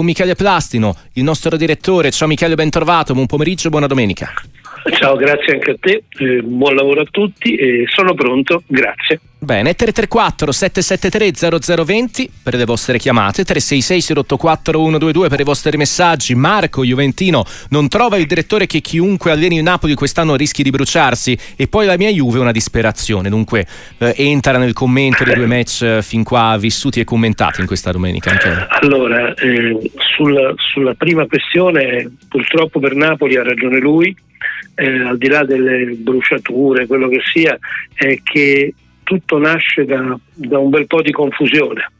con 0.00 0.08
Michele 0.08 0.34
Plastino, 0.34 0.96
il 1.14 1.24
nostro 1.24 1.58
direttore. 1.58 2.10
Ciao 2.10 2.26
Michele, 2.26 2.54
ben 2.54 2.70
trovato, 2.70 3.12
buon 3.12 3.26
pomeriggio 3.26 3.66
e 3.66 3.70
buona 3.70 3.86
domenica. 3.86 4.32
Ciao, 4.94 5.14
grazie 5.14 5.52
anche 5.52 5.72
a 5.72 5.76
te, 5.78 6.04
eh, 6.16 6.40
buon 6.40 6.74
lavoro 6.74 7.02
a 7.02 7.06
tutti 7.10 7.54
e 7.54 7.84
sono 7.86 8.14
pronto, 8.14 8.62
grazie. 8.66 9.20
Bene, 9.42 9.74
334 9.74 10.52
773 10.52 11.84
0020 11.84 12.30
per 12.42 12.56
le 12.56 12.66
vostre 12.66 12.98
chiamate, 12.98 13.42
366 13.42 14.18
084 14.18 14.78
122 14.78 15.28
per 15.28 15.40
i 15.40 15.44
vostri 15.44 15.78
messaggi. 15.78 16.34
Marco 16.34 16.84
Juventino 16.84 17.44
non 17.70 17.88
trova 17.88 18.18
il 18.18 18.26
direttore 18.26 18.66
che 18.66 18.82
chiunque 18.82 19.30
alleni 19.30 19.56
il 19.56 19.62
Napoli 19.62 19.94
quest'anno 19.94 20.36
rischi 20.36 20.62
di 20.62 20.68
bruciarsi 20.68 21.38
e 21.56 21.68
poi 21.68 21.86
la 21.86 21.96
mia 21.96 22.10
Juve 22.10 22.36
è 22.36 22.40
una 22.42 22.52
disperazione. 22.52 23.30
Dunque 23.30 23.66
eh, 23.96 24.12
entra 24.18 24.58
nel 24.58 24.74
commento 24.74 25.24
dei 25.24 25.34
due 25.34 25.46
match 25.46 25.80
eh, 25.80 26.02
fin 26.02 26.22
qua 26.22 26.58
vissuti 26.58 27.00
e 27.00 27.04
commentati 27.04 27.62
in 27.62 27.66
questa 27.66 27.92
domenica. 27.92 28.32
Anche. 28.32 28.66
Allora, 28.68 29.32
eh, 29.32 29.90
sulla, 30.16 30.52
sulla 30.56 30.92
prima 30.92 31.26
questione 31.26 32.10
purtroppo 32.28 32.78
per 32.78 32.94
Napoli 32.94 33.36
ha 33.36 33.42
ragione 33.42 33.78
lui, 33.78 34.14
eh, 34.74 35.02
al 35.02 35.16
di 35.16 35.28
là 35.28 35.44
delle 35.44 35.94
bruciature, 35.96 36.86
quello 36.86 37.08
che 37.08 37.22
sia, 37.24 37.58
è 37.94 38.20
che 38.22 38.74
tutto 39.10 39.38
nasce 39.38 39.84
da, 39.84 40.16
da, 40.34 40.60
un 40.60 40.70
bel 40.70 40.86
po' 40.86 41.02
di 41.02 41.10
confusione, 41.10 41.90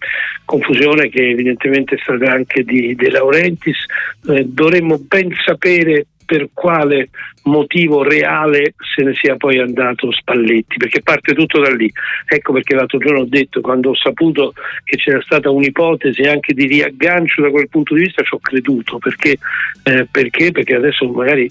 confusione 0.45 1.09
che 1.09 1.31
evidentemente 1.31 1.97
è 1.97 1.99
stata 2.01 2.31
anche 2.31 2.63
di 2.63 2.95
De 2.95 3.11
Laurentiis. 3.11 3.85
Eh, 4.29 4.45
dovremmo 4.47 4.97
ben 4.97 5.33
sapere 5.45 6.07
per 6.30 6.51
quale 6.55 7.09
motivo 7.45 8.05
reale 8.05 8.75
se 8.95 9.02
ne 9.02 9.15
sia 9.16 9.34
poi 9.34 9.59
andato 9.59 10.12
Spalletti, 10.12 10.77
perché 10.77 11.02
parte 11.02 11.34
tutto 11.34 11.59
da 11.59 11.75
lì. 11.75 11.91
Ecco 12.25 12.52
perché 12.52 12.77
l'altro 12.77 12.98
giorno 12.98 13.23
ho 13.23 13.27
detto, 13.27 13.61
quando 13.61 13.91
ho 13.91 13.97
saputo 13.97 14.52
che 14.85 14.97
c'era 14.97 15.21
stata 15.23 15.51
un'ipotesi 15.51 16.23
anche 16.23 16.55
di 16.55 16.66
riaggancio 16.66 17.43
da 17.43 17.51
quel 17.51 17.69
punto 17.69 17.95
di 17.95 18.02
vista, 18.02 18.23
ci 18.23 18.33
ho 18.33 18.38
creduto, 18.38 18.98
perché, 18.98 19.38
eh, 19.83 20.07
perché? 20.09 20.52
perché 20.52 20.77
adesso 20.77 21.09
magari 21.09 21.51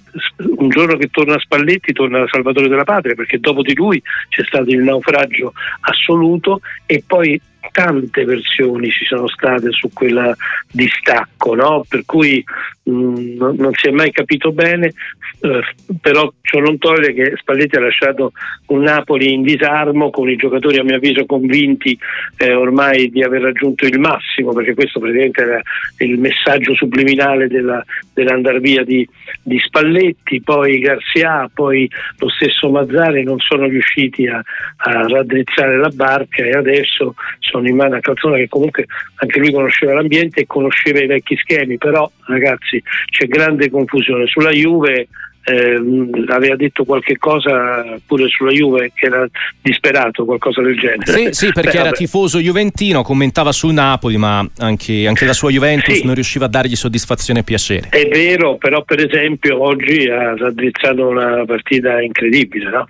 un 0.55 0.69
giorno 0.69 0.95
che 0.95 1.09
torna 1.09 1.37
Spalletti 1.37 1.91
torna 1.91 2.25
Salvatore 2.31 2.69
della 2.69 2.85
Patria, 2.85 3.15
perché 3.15 3.37
dopo 3.37 3.61
di 3.61 3.75
lui 3.75 4.01
c'è 4.29 4.45
stato 4.45 4.69
il 4.69 4.79
naufragio 4.79 5.51
assoluto 5.81 6.61
e 6.85 7.03
poi 7.05 7.37
tante 7.71 8.25
versioni 8.25 8.89
ci 8.89 9.05
sono 9.05 9.27
state 9.27 9.71
su 9.71 9.89
quel 9.93 10.35
distacco, 10.71 11.55
no? 11.55 11.85
per 11.87 12.03
cui 12.05 12.43
mh, 12.83 12.91
mm, 12.91 13.37
non 13.57 13.71
si 13.73 13.87
è 13.87 13.91
mai 13.91 14.11
capito 14.11 14.51
bene, 14.51 14.93
eh, 15.41 15.61
però 16.01 16.31
ciò 16.41 16.59
non 16.59 16.77
toglie 16.77 17.13
che 17.13 17.33
Spalletti 17.37 17.77
ha 17.77 17.81
lasciato 17.81 18.33
un 18.67 18.81
Napoli 18.81 19.31
in 19.31 19.43
disarmo 19.43 20.09
con 20.09 20.29
i 20.29 20.35
giocatori 20.35 20.79
a 20.79 20.83
mio 20.83 20.95
avviso 20.95 21.25
convinti 21.25 21.97
eh, 22.37 22.53
ormai 22.53 23.09
di 23.09 23.23
aver 23.23 23.41
raggiunto 23.41 23.85
il 23.85 23.99
massimo, 23.99 24.51
perché 24.51 24.73
questo 24.73 24.99
praticamente 24.99 25.41
era 25.41 25.61
il 25.99 26.19
messaggio 26.19 26.73
subliminale 26.75 27.47
della, 27.47 27.83
dell'andar 28.13 28.59
via 28.59 28.83
di, 28.83 29.07
di, 29.41 29.59
Spalletti, 29.59 30.41
poi 30.41 30.79
Garzia, 30.79 31.49
poi 31.53 31.89
lo 32.17 32.29
stesso 32.29 32.69
Mazzari 32.69 33.23
non 33.23 33.39
sono 33.39 33.65
riusciti 33.67 34.27
a, 34.27 34.37
a 34.37 35.07
raddrizzare 35.07 35.77
la 35.77 35.89
barca 35.89 36.43
e 36.43 36.51
adesso 36.51 37.15
sono 37.49 37.67
in 37.67 37.75
mano 37.75 37.95
a 37.95 37.99
Calzona 37.99 38.37
che 38.37 38.47
comunque 38.47 38.85
anche 39.15 39.39
lui 39.39 39.51
conosceva 39.51 39.93
l'ambiente 39.93 40.41
e 40.41 40.45
conosceva 40.45 40.99
i 40.99 41.07
vecchi 41.07 41.35
schemi, 41.35 41.77
però 41.77 42.09
ragazzi 42.27 42.81
c'è 43.09 43.25
grande 43.25 43.69
confusione. 43.69 44.27
Sulla 44.27 44.51
Juve 44.51 45.07
eh, 45.43 45.81
aveva 46.27 46.55
detto 46.55 46.83
qualche 46.83 47.17
cosa 47.17 47.83
pure 48.05 48.27
sulla 48.27 48.51
Juve 48.51 48.91
che 48.93 49.07
era 49.07 49.27
disperato, 49.61 50.25
qualcosa 50.25 50.61
del 50.61 50.77
genere. 50.77 51.11
Sì, 51.11 51.27
sì 51.31 51.45
perché 51.51 51.71
Beh, 51.71 51.77
era 51.77 51.83
vabbè. 51.85 51.95
tifoso 51.95 52.39
juventino, 52.39 53.01
commentava 53.01 53.51
sul 53.51 53.73
Napoli, 53.73 54.17
ma 54.17 54.47
anche, 54.57 55.07
anche 55.07 55.25
la 55.25 55.33
sua 55.33 55.49
Juventus 55.49 55.95
sì. 55.95 56.05
non 56.05 56.13
riusciva 56.13 56.45
a 56.45 56.49
dargli 56.49 56.75
soddisfazione 56.75 57.39
e 57.39 57.43
piacere. 57.43 57.89
È 57.89 58.07
vero, 58.07 58.57
però 58.57 58.83
per 58.83 59.03
esempio 59.03 59.61
oggi 59.63 60.07
ha 60.07 60.35
raddrizzato 60.35 61.07
una 61.07 61.43
partita 61.45 62.01
incredibile, 62.01 62.69
no? 62.69 62.87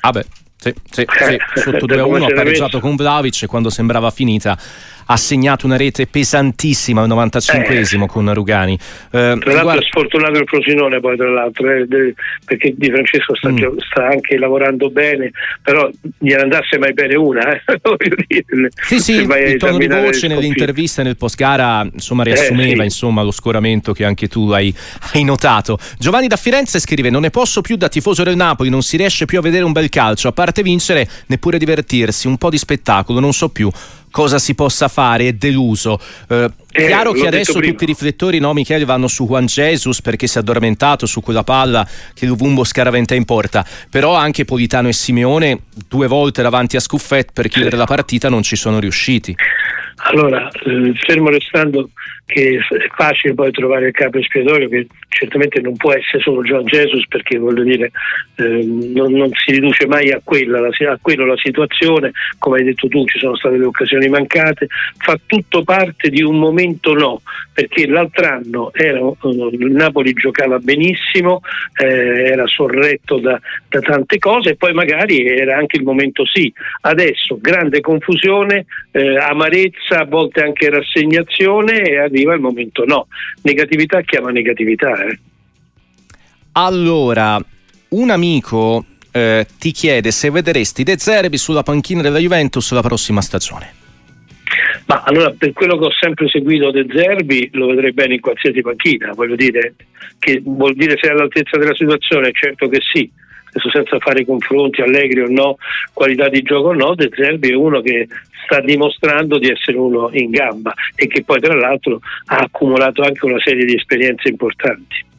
Ah 0.00 0.10
beh. 0.10 0.24
Sì, 0.64 0.74
sì, 0.90 1.04
sì. 1.06 1.36
sotto 1.60 1.86
2-1 1.86 2.22
ha 2.22 2.34
pareggiato 2.34 2.80
con 2.80 2.96
Vlaovic 2.96 3.42
e 3.42 3.46
quando 3.46 3.68
sembrava 3.68 4.10
finita 4.10 4.56
ha 5.06 5.16
segnato 5.16 5.66
una 5.66 5.76
rete 5.76 6.06
pesantissima 6.06 7.02
al 7.02 7.08
95esimo 7.08 8.04
eh. 8.04 8.06
con 8.06 8.32
Rugani. 8.32 8.74
Eh, 9.10 9.36
tra 9.38 9.62
l'altro 9.62 9.80
è 9.80 9.84
sfortunato 9.84 10.38
il 10.38 10.46
Frosinone 10.46 11.00
poi 11.00 11.16
tra 11.16 11.30
l'altro, 11.30 11.70
eh, 11.70 11.86
perché 12.44 12.74
Di 12.76 12.90
Francesco 12.90 13.34
sta, 13.34 13.50
mm. 13.50 13.78
sta, 13.78 14.06
anche 14.08 14.38
lavorando 14.38 14.90
bene, 14.90 15.30
però 15.62 15.88
gli 16.18 16.32
andasse 16.32 16.78
mai 16.78 16.92
bene 16.92 17.14
una. 17.16 17.42
Eh. 17.52 17.62
sì, 18.82 19.00
sì, 19.00 19.12
il 19.14 19.56
tono 19.58 19.78
di 19.78 19.86
voce 19.86 20.26
nell'intervista 20.26 21.02
e 21.02 21.04
nel 21.04 21.16
post 21.16 21.36
gara 21.36 21.86
insomma, 21.90 22.22
riassumeva 22.22 22.72
eh, 22.72 22.76
sì. 22.76 22.84
insomma, 22.84 23.22
lo 23.22 23.30
scoramento 23.30 23.92
che 23.92 24.04
anche 24.04 24.28
tu 24.28 24.50
hai, 24.50 24.74
hai 25.12 25.24
notato. 25.24 25.78
Giovanni 25.98 26.26
da 26.26 26.36
Firenze 26.36 26.78
scrive 26.78 27.10
non 27.10 27.22
ne 27.22 27.30
posso 27.30 27.60
più 27.60 27.76
da 27.76 27.88
tifoso 27.88 28.22
del 28.22 28.36
Napoli, 28.36 28.70
non 28.70 28.82
si 28.82 28.96
riesce 28.96 29.24
più 29.24 29.38
a 29.38 29.42
vedere 29.42 29.64
un 29.64 29.72
bel 29.72 29.88
calcio, 29.88 30.28
a 30.28 30.32
parte 30.32 30.62
vincere 30.62 31.08
neppure 31.26 31.58
divertirsi, 31.58 32.26
un 32.26 32.36
po' 32.36 32.50
di 32.50 32.58
spettacolo, 32.58 33.20
non 33.20 33.32
so 33.32 33.48
più 33.48 33.70
cosa 34.14 34.38
si 34.38 34.54
possa 34.54 34.86
fare, 34.86 35.26
è 35.26 35.32
deluso. 35.32 35.98
Eh, 36.28 36.48
eh, 36.70 36.86
chiaro 36.86 37.10
che 37.10 37.26
adesso 37.26 37.58
tutti 37.58 37.82
i 37.82 37.86
riflettori, 37.86 38.38
no, 38.38 38.52
Michele, 38.52 38.84
vanno 38.84 39.08
su 39.08 39.26
Juan 39.26 39.46
Jesus 39.46 40.00
perché 40.00 40.28
si 40.28 40.38
è 40.38 40.40
addormentato 40.40 41.04
su 41.04 41.20
quella 41.20 41.42
palla 41.42 41.84
che 42.14 42.24
Luvumbo 42.24 42.62
scaraventa 42.62 43.16
in 43.16 43.24
porta, 43.24 43.66
però 43.90 44.14
anche 44.14 44.44
Politano 44.44 44.86
e 44.86 44.92
Simeone 44.92 45.62
due 45.88 46.06
volte 46.06 46.42
davanti 46.42 46.76
a 46.76 46.80
Scuffet 46.80 47.32
per 47.32 47.48
chiudere 47.48 47.76
la 47.76 47.86
partita 47.86 48.28
non 48.28 48.44
ci 48.44 48.54
sono 48.54 48.78
riusciti. 48.78 49.34
Allora, 49.96 50.48
eh, 50.48 50.92
fermo 50.94 51.28
restando 51.30 51.90
che 52.26 52.58
è 52.58 52.86
facile 52.94 53.34
poi 53.34 53.50
trovare 53.50 53.88
il 53.88 53.92
capo 53.92 54.18
espiatorio 54.18 54.68
che 54.68 54.86
certamente 55.08 55.60
non 55.60 55.76
può 55.76 55.92
essere 55.92 56.22
solo 56.22 56.42
John 56.42 56.64
Jesus 56.64 57.06
perché 57.06 57.38
voglio 57.38 57.62
dire 57.62 57.90
eh, 58.36 58.64
non, 58.64 59.12
non, 59.12 59.30
si 59.32 59.52
riduce 59.52 59.86
mai 59.86 60.10
a 60.10 60.20
quella, 60.24 60.60
la, 60.60 60.68
a 60.68 60.98
quello 61.00 61.26
la 61.26 61.36
situazione, 61.36 62.12
come 62.38 62.58
hai 62.58 62.64
detto 62.64 62.88
tu 62.88 63.04
ci 63.06 63.18
sono 63.18 63.36
state 63.36 63.58
le 63.58 63.66
occasioni 63.66 64.08
mancate, 64.08 64.66
fa 64.98 65.18
tutto 65.26 65.62
parte 65.62 66.08
di 66.08 66.22
un 66.22 66.38
momento 66.38 66.94
no, 66.94 67.20
perché 67.52 67.86
l'altro 67.86 68.26
anno 68.26 68.72
era, 68.72 68.98
il 68.98 69.70
Napoli 69.70 70.12
giocava 70.14 70.58
benissimo, 70.58 71.40
eh, 71.80 72.24
era 72.30 72.46
sorretto 72.46 73.18
da, 73.18 73.38
da 73.68 73.80
tante 73.80 74.18
cose 74.18 74.50
e 74.50 74.56
poi 74.56 74.72
magari 74.72 75.26
era 75.26 75.56
anche 75.56 75.76
il 75.76 75.84
momento 75.84 76.24
sì, 76.26 76.52
adesso 76.82 77.38
grande 77.40 77.80
confusione, 77.80 78.66
eh, 78.90 79.16
amarezza, 79.18 80.00
a 80.00 80.04
volte 80.04 80.42
anche 80.42 80.70
rassegnazione 80.70 81.82
e 81.82 81.98
arriva 82.14 82.34
il 82.34 82.40
momento 82.40 82.84
no. 82.84 83.08
Negatività 83.42 84.00
chiama 84.02 84.30
negatività. 84.30 85.04
Eh. 85.04 85.18
Allora, 86.52 87.44
un 87.88 88.10
amico 88.10 88.84
eh, 89.10 89.46
ti 89.58 89.72
chiede 89.72 90.10
se 90.12 90.30
vedresti 90.30 90.84
De 90.84 90.98
Zerbi 90.98 91.36
sulla 91.36 91.62
panchina 91.62 92.02
della 92.02 92.18
Juventus 92.18 92.72
la 92.72 92.82
prossima 92.82 93.20
stagione. 93.20 93.82
Ma 94.86 95.02
allora 95.02 95.32
per 95.36 95.52
quello 95.52 95.78
che 95.78 95.86
ho 95.86 95.92
sempre 95.98 96.28
seguito 96.28 96.70
De 96.70 96.86
Zerbi 96.92 97.48
lo 97.52 97.66
vedrei 97.66 97.92
bene 97.92 98.14
in 98.14 98.20
qualsiasi 98.20 98.60
panchina, 98.60 99.12
voglio 99.14 99.34
dire 99.34 99.74
che 100.18 100.40
vuol 100.44 100.74
dire 100.74 100.96
se 101.00 101.08
è 101.08 101.10
all'altezza 101.10 101.56
della 101.58 101.74
situazione, 101.74 102.30
certo 102.32 102.68
che 102.68 102.80
sì, 102.92 103.10
adesso 103.54 103.70
senza 103.70 103.98
fare 104.00 104.24
confronti 104.24 104.82
allegri 104.82 105.20
o 105.20 105.26
no, 105.28 105.56
qualità 105.92 106.28
di 106.28 106.42
gioco 106.42 106.68
o 106.68 106.74
no, 106.74 106.94
De 106.94 107.08
Zerbi 107.14 107.50
è 107.50 107.54
uno 107.54 107.80
che 107.80 108.08
sta 108.44 108.60
dimostrando 108.60 109.38
di 109.38 109.48
essere 109.48 109.78
uno 109.78 110.10
in 110.12 110.30
gamba 110.30 110.74
e 110.94 111.06
che 111.06 111.22
poi 111.22 111.40
tra 111.40 111.54
l'altro 111.54 112.00
ha 112.26 112.38
accumulato 112.38 113.02
anche 113.02 113.24
una 113.24 113.40
serie 113.42 113.64
di 113.64 113.74
esperienze 113.74 114.28
importanti. 114.28 115.12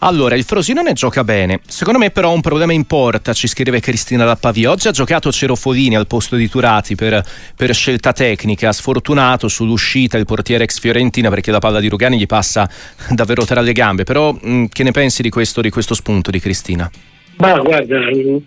Allora, 0.00 0.34
il 0.34 0.44
Frosinone 0.44 0.92
gioca 0.92 1.24
bene. 1.24 1.60
Secondo 1.66 1.98
me, 1.98 2.10
però, 2.10 2.30
un 2.30 2.42
problema 2.42 2.74
in 2.74 2.84
porta, 2.84 3.32
ci 3.32 3.48
scrive 3.48 3.80
Cristina 3.80 4.26
da 4.26 4.36
Pavia. 4.36 4.70
Oggi 4.70 4.88
ha 4.88 4.90
giocato 4.90 5.32
Cerofolini 5.32 5.96
al 5.96 6.06
posto 6.06 6.36
di 6.36 6.50
Turati 6.50 6.94
per, 6.94 7.24
per, 7.56 7.74
scelta 7.74 8.12
tecnica. 8.12 8.72
Sfortunato 8.72 9.48
sull'uscita 9.48 10.18
il 10.18 10.26
portiere 10.26 10.64
ex 10.64 10.80
Fiorentina 10.80 11.30
perché 11.30 11.50
la 11.50 11.60
palla 11.60 11.80
di 11.80 11.88
Rugani 11.88 12.18
gli 12.18 12.26
passa 12.26 12.68
davvero 13.08 13.46
tra 13.46 13.62
le 13.62 13.72
gambe. 13.72 14.04
Però, 14.04 14.32
mh, 14.32 14.66
che 14.66 14.82
ne 14.82 14.90
pensi 14.90 15.22
di 15.22 15.30
questo, 15.30 15.62
di 15.62 15.70
questo 15.70 15.94
spunto 15.94 16.30
di 16.30 16.40
Cristina? 16.40 16.90
Ma 17.38 17.60
guarda, 17.60 18.00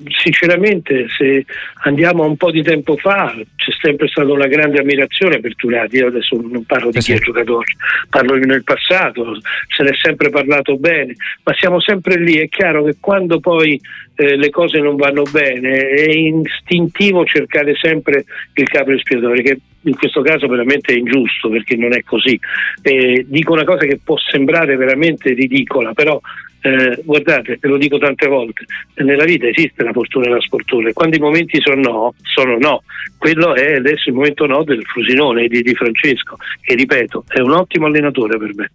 sinceramente 0.08 1.06
se 1.16 1.46
andiamo 1.84 2.24
a 2.24 2.28
un 2.28 2.38
po' 2.38 2.50
di 2.50 2.64
tempo 2.64 2.98
fa 2.98 3.36
c'è 3.56 3.72
sempre 3.80 4.08
stata 4.08 4.32
una 4.32 4.48
grande 4.48 4.80
ammirazione 4.80 5.40
per 5.40 5.56
Turati, 5.56 5.98
io 5.98 6.08
adesso 6.08 6.36
non 6.36 6.64
parlo 6.66 6.90
di 6.90 6.98
eh 6.98 7.02
chi 7.02 7.14
è 7.14 7.20
giocatore, 7.20 7.76
parlo 8.10 8.36
nel 8.36 8.64
passato, 8.64 9.38
se 9.76 9.84
ne 9.84 9.90
è 9.90 9.96
sempre 9.96 10.30
parlato 10.30 10.76
bene, 10.78 11.14
ma 11.44 11.54
siamo 11.54 11.80
sempre 11.80 12.20
lì, 12.20 12.38
è 12.38 12.50
chiaro 12.50 12.84
che 12.84 12.96
quando 13.00 13.40
poi 13.40 13.80
eh, 14.16 14.36
le 14.36 14.50
cose 14.50 14.80
non 14.80 14.96
vanno 14.96 15.24
bene, 15.24 15.88
è 15.90 16.10
istintivo 16.10 17.26
cercare 17.26 17.76
sempre 17.76 18.26
il 18.56 18.68
capo 18.68 18.92
espiatorio, 18.92 19.44
che 19.44 19.60
in 19.84 19.96
questo 19.96 20.22
caso 20.22 20.48
veramente 20.48 20.94
è 20.94 20.98
ingiusto 20.98 21.50
perché 21.50 21.76
non 21.76 21.94
è 21.94 22.04
così. 22.04 22.40
Eh, 22.82 23.26
dico 23.28 23.54
una 23.54 23.64
cosa 23.64 23.86
che 23.86 24.00
può 24.04 24.18
sembrare 24.18 24.76
veramente 24.76 25.34
ridicola, 25.34 25.94
però 25.94 26.20
eh, 26.62 27.02
guardate, 27.04 27.58
te 27.58 27.68
lo 27.68 27.78
dico 27.78 27.98
tante 27.98 28.28
volte, 28.28 28.66
nella 28.96 29.24
vita 29.24 29.48
esiste 29.48 29.84
la 29.84 29.94
fortuna 29.94 30.26
e 30.26 30.30
la 30.30 30.42
sfortuna, 30.42 30.92
quando 30.92 31.16
i 31.16 31.20
momenti 31.20 31.60
sono 31.62 31.82
no, 31.82 32.14
sono 32.22 32.58
no. 32.58 32.84
Quello 33.18 33.56
è 33.56 33.76
adesso 33.76 34.10
il 34.10 34.16
momento 34.16 34.46
no 34.46 34.64
del 34.64 34.84
Frusinone 34.84 35.48
di, 35.48 35.62
di 35.62 35.74
Francesco, 35.74 36.36
che 36.62 36.76
ripeto, 36.76 37.26
è 37.28 37.40
un 37.40 37.52
ottimo 37.52 37.86
allenatore 37.86 38.38
per 38.38 38.52
me. 38.56 38.72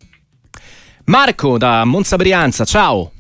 Marco 1.06 1.58
da 1.58 1.84
Monza 1.84 2.16
Brianza, 2.16 2.64
ciao. 2.64 3.12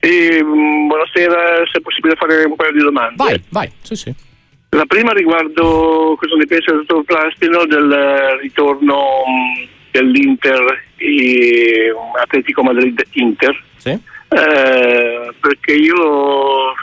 E, 0.00 0.42
mm, 0.42 0.86
buonasera, 0.86 1.66
se 1.70 1.78
è 1.78 1.80
possibile 1.82 2.14
fare 2.16 2.44
un 2.44 2.56
paio 2.56 2.72
di 2.72 2.78
domande. 2.78 3.14
Vai, 3.16 3.42
vai, 3.50 3.70
sì, 3.82 3.96
sì. 3.96 4.14
La 4.74 4.86
prima 4.86 5.12
riguardo 5.12 6.16
cosa 6.18 6.34
ne 6.34 6.46
pensa 6.46 6.72
il 6.72 6.78
dottor 6.78 7.04
Plastino 7.04 7.64
del 7.64 8.38
ritorno 8.40 9.22
mm, 9.28 9.64
dell'Inter 9.92 10.86
e 10.96 11.94
Atletico 12.20 12.64
Madrid-Inter. 12.64 13.62
Sì. 13.76 13.90
Eh, 13.90 15.32
perché 15.38 15.74
io 15.74 15.94
ho 15.94 16.74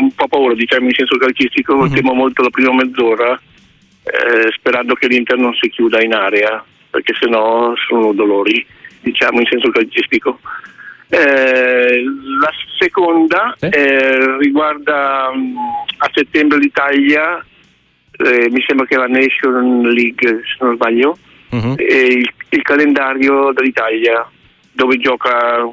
un 0.00 0.12
po' 0.14 0.28
paura, 0.28 0.54
diciamo 0.54 0.86
in 0.86 0.94
senso 0.94 1.16
calcistico, 1.16 1.78
mm-hmm. 1.78 1.92
temo 1.92 2.12
molto 2.14 2.42
la 2.42 2.50
prima 2.50 2.74
mezz'ora, 2.74 3.32
eh, 4.04 4.52
sperando 4.52 4.94
che 4.94 5.08
l'Inter 5.08 5.36
non 5.36 5.52
si 5.54 5.68
chiuda 5.68 6.00
in 6.00 6.14
area, 6.14 6.64
perché 6.90 7.12
sennò 7.18 7.74
sono 7.88 8.12
dolori, 8.12 8.64
diciamo 9.00 9.40
in 9.40 9.46
senso 9.50 9.68
calcistico. 9.70 10.38
Eh, 11.14 12.02
la 12.40 12.50
seconda 12.78 13.54
sì. 13.58 13.66
eh, 13.66 14.38
riguarda 14.38 15.28
um, 15.30 15.54
a 15.98 16.10
settembre 16.10 16.56
l'Italia, 16.56 17.44
eh, 18.12 18.48
mi 18.48 18.64
sembra 18.66 18.86
che 18.86 18.96
la 18.96 19.08
Nation 19.08 19.82
League, 19.90 20.26
se 20.26 20.64
non 20.64 20.74
sbaglio, 20.76 21.18
uh-huh. 21.50 21.74
il, 21.76 22.32
il, 22.48 22.62
calendario 22.62 23.52
dell'Italia, 23.52 24.26
dove 24.72 24.96
gioca 24.96 25.70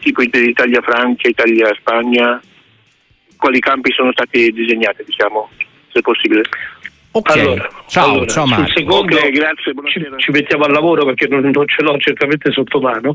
tipo 0.00 0.20
Italia-Francia, 0.20 1.28
Italia-Spagna, 1.28 2.38
quali 3.38 3.58
campi 3.58 3.90
sono 3.92 4.12
stati 4.12 4.52
disegnati, 4.52 5.02
diciamo, 5.06 5.48
se 5.90 6.02
possibile. 6.02 6.42
Ok, 7.14 7.30
allora, 7.36 7.68
ciao, 7.88 8.10
allora, 8.12 8.26
ciao 8.26 8.46
Marco. 8.46 8.72
secondo 8.74 9.16
okay, 9.16 9.30
grazie, 9.30 9.74
ci, 9.84 10.06
ci, 10.16 10.30
mettiamo 10.30 10.64
al 10.64 10.72
lavoro 10.72 11.04
perché 11.04 11.28
non, 11.28 11.42
non 11.42 11.66
ce 11.66 11.82
l'ho 11.82 11.98
certamente 11.98 12.50
sotto 12.50 12.80
mano, 12.80 13.12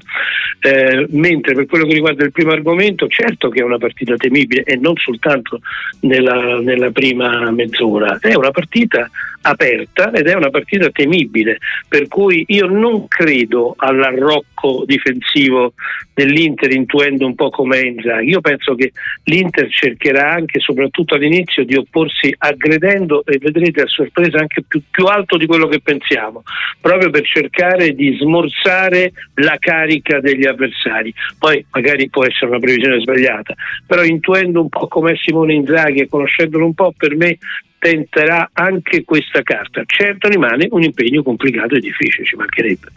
eh, 0.59 1.07
mentre 1.09 1.55
per 1.55 1.65
quello 1.65 1.85
che 1.87 1.95
riguarda 1.95 2.23
il 2.23 2.31
primo 2.31 2.51
argomento, 2.51 3.07
certo 3.07 3.49
che 3.49 3.61
è 3.61 3.63
una 3.63 3.79
partita 3.79 4.15
temibile 4.15 4.63
e 4.63 4.75
non 4.75 4.95
soltanto 4.97 5.61
nella, 6.01 6.59
nella 6.59 6.91
prima 6.91 7.49
mezz'ora, 7.49 8.19
è 8.21 8.35
una 8.35 8.51
partita 8.51 9.09
aperta 9.41 10.11
ed 10.11 10.27
è 10.27 10.35
una 10.35 10.49
partita 10.49 10.89
temibile, 10.89 11.57
per 11.87 12.07
cui 12.07 12.43
io 12.47 12.67
non 12.67 13.07
credo 13.07 13.73
all'arrocco 13.77 14.83
difensivo 14.85 15.73
dell'Inter 16.13 16.71
intuendo 16.71 17.25
un 17.25 17.35
po' 17.35 17.49
come 17.49 17.79
Inzaghi. 17.79 18.29
Io 18.29 18.41
penso 18.41 18.73
che 18.73 18.91
l'Inter 19.25 19.69
cercherà 19.69 20.31
anche, 20.31 20.59
soprattutto 20.59 21.13
all'inizio, 21.13 21.63
di 21.63 21.75
opporsi 21.75 22.33
aggredendo 22.35 23.23
e 23.23 23.37
vedrete 23.37 23.81
a 23.81 23.87
sorpresa 23.87 24.39
anche 24.39 24.63
più, 24.67 24.81
più 24.89 25.05
alto 25.05 25.37
di 25.37 25.45
quello 25.45 25.67
che 25.67 25.79
pensiamo, 25.79 26.43
proprio 26.81 27.11
per 27.11 27.23
cercare 27.23 27.93
di 27.93 28.17
smorzare 28.19 29.11
la 29.35 29.57
carica 29.59 30.19
degli 30.19 30.45
avversari. 30.45 31.13
Poi 31.37 31.63
magari 31.71 32.09
può 32.09 32.25
essere 32.25 32.47
una 32.47 32.59
previsione 32.59 32.99
sbagliata, 32.99 33.53
però 33.85 34.03
intuendo 34.03 34.61
un 34.61 34.69
po' 34.69 34.87
come 34.87 35.15
Simone 35.17 35.53
Inzaghi 35.53 36.01
e 36.01 36.09
conoscendolo 36.09 36.65
un 36.65 36.73
po', 36.73 36.93
per 36.97 37.15
me 37.15 37.37
tenterà 37.79 38.49
anche 38.53 39.03
questa 39.03 39.41
carta. 39.41 39.83
Certo 39.85 40.27
rimane 40.27 40.67
un 40.71 40.83
impegno 40.83 41.23
complicato 41.23 41.75
e 41.75 41.79
difficile, 41.79 42.25
ci 42.25 42.35
mancherebbe. 42.35 42.87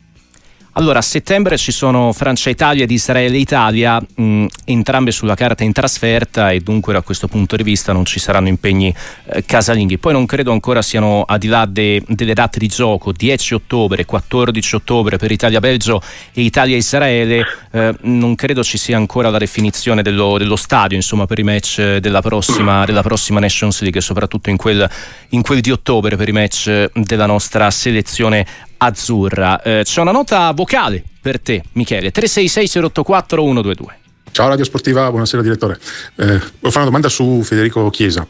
Allora, 0.75 1.00
a 1.00 1.02
settembre 1.02 1.58
ci 1.58 1.72
sono 1.72 2.12
Francia-Italia 2.12 2.84
ed 2.84 2.90
Israele-Italia, 2.93 4.00
mh, 4.00 4.46
entrambe 4.67 5.11
sulla 5.11 5.34
carta 5.34 5.64
in 5.64 5.72
trasferta 5.72 6.52
e 6.52 6.61
dunque 6.61 6.93
da 6.93 7.02
questo 7.02 7.26
punto 7.26 7.56
di 7.56 7.64
vista 7.64 7.93
non 7.93 8.05
ci 8.05 8.20
saranno 8.20 8.46
impegni 8.46 8.94
eh, 9.32 9.44
casalinghi. 9.44 9.99
Poi 9.99 10.12
non 10.12 10.26
credo 10.26 10.52
ancora 10.52 10.81
siano 10.81 11.25
al 11.26 11.38
di 11.38 11.49
là 11.49 11.67
de, 11.67 12.00
delle 12.06 12.34
date 12.34 12.61
di 12.61 12.69
gioco, 12.69 13.11
10 13.11 13.55
ottobre, 13.55 14.05
14 14.05 14.76
ottobre 14.76 15.17
per 15.17 15.32
Italia-Belgio 15.32 16.00
e 16.32 16.43
Italia-Israele, 16.43 17.44
eh, 17.73 17.94
non 18.02 18.37
credo 18.37 18.62
ci 18.62 18.78
sia 18.78 18.96
ancora 18.96 19.28
la 19.28 19.38
definizione 19.38 20.02
dello, 20.02 20.38
dello 20.38 20.56
stadio 20.56 20.96
insomma, 20.96 21.26
per 21.26 21.40
i 21.40 21.43
match 21.43 21.96
della 21.96 22.23
prossima, 22.23 22.84
della 22.84 23.02
prossima 23.02 23.40
Nations 23.40 23.81
League, 23.81 24.00
soprattutto 24.00 24.50
in 24.50 24.56
quel, 24.56 24.88
in 25.31 25.43
quel 25.43 25.61
di 25.61 25.73
ottobre 25.73 26.16
per 26.16 26.28
i 26.28 26.32
match 26.32 26.90
della 26.94 27.26
nostra 27.26 27.69
selezione 27.73 28.69
azzurra. 28.82 29.61
Eh, 29.62 29.82
c'è 29.85 30.00
una 30.00 30.12
nota 30.12 30.50
vocale 30.53 31.03
per 31.21 31.41
te, 31.41 31.62
Michele. 31.73 32.11
366 32.11 32.82
084 32.85 33.43
122. 33.43 33.99
Ciao 34.32 34.49
Radio 34.49 34.65
Sportiva, 34.65 35.11
buonasera 35.11 35.43
direttore. 35.43 35.79
Eh, 36.17 36.25
volevo 36.25 36.41
fare 36.61 36.77
una 36.77 36.85
domanda 36.85 37.09
su 37.09 37.43
Federico 37.43 37.91
Chiesa. 37.91 38.21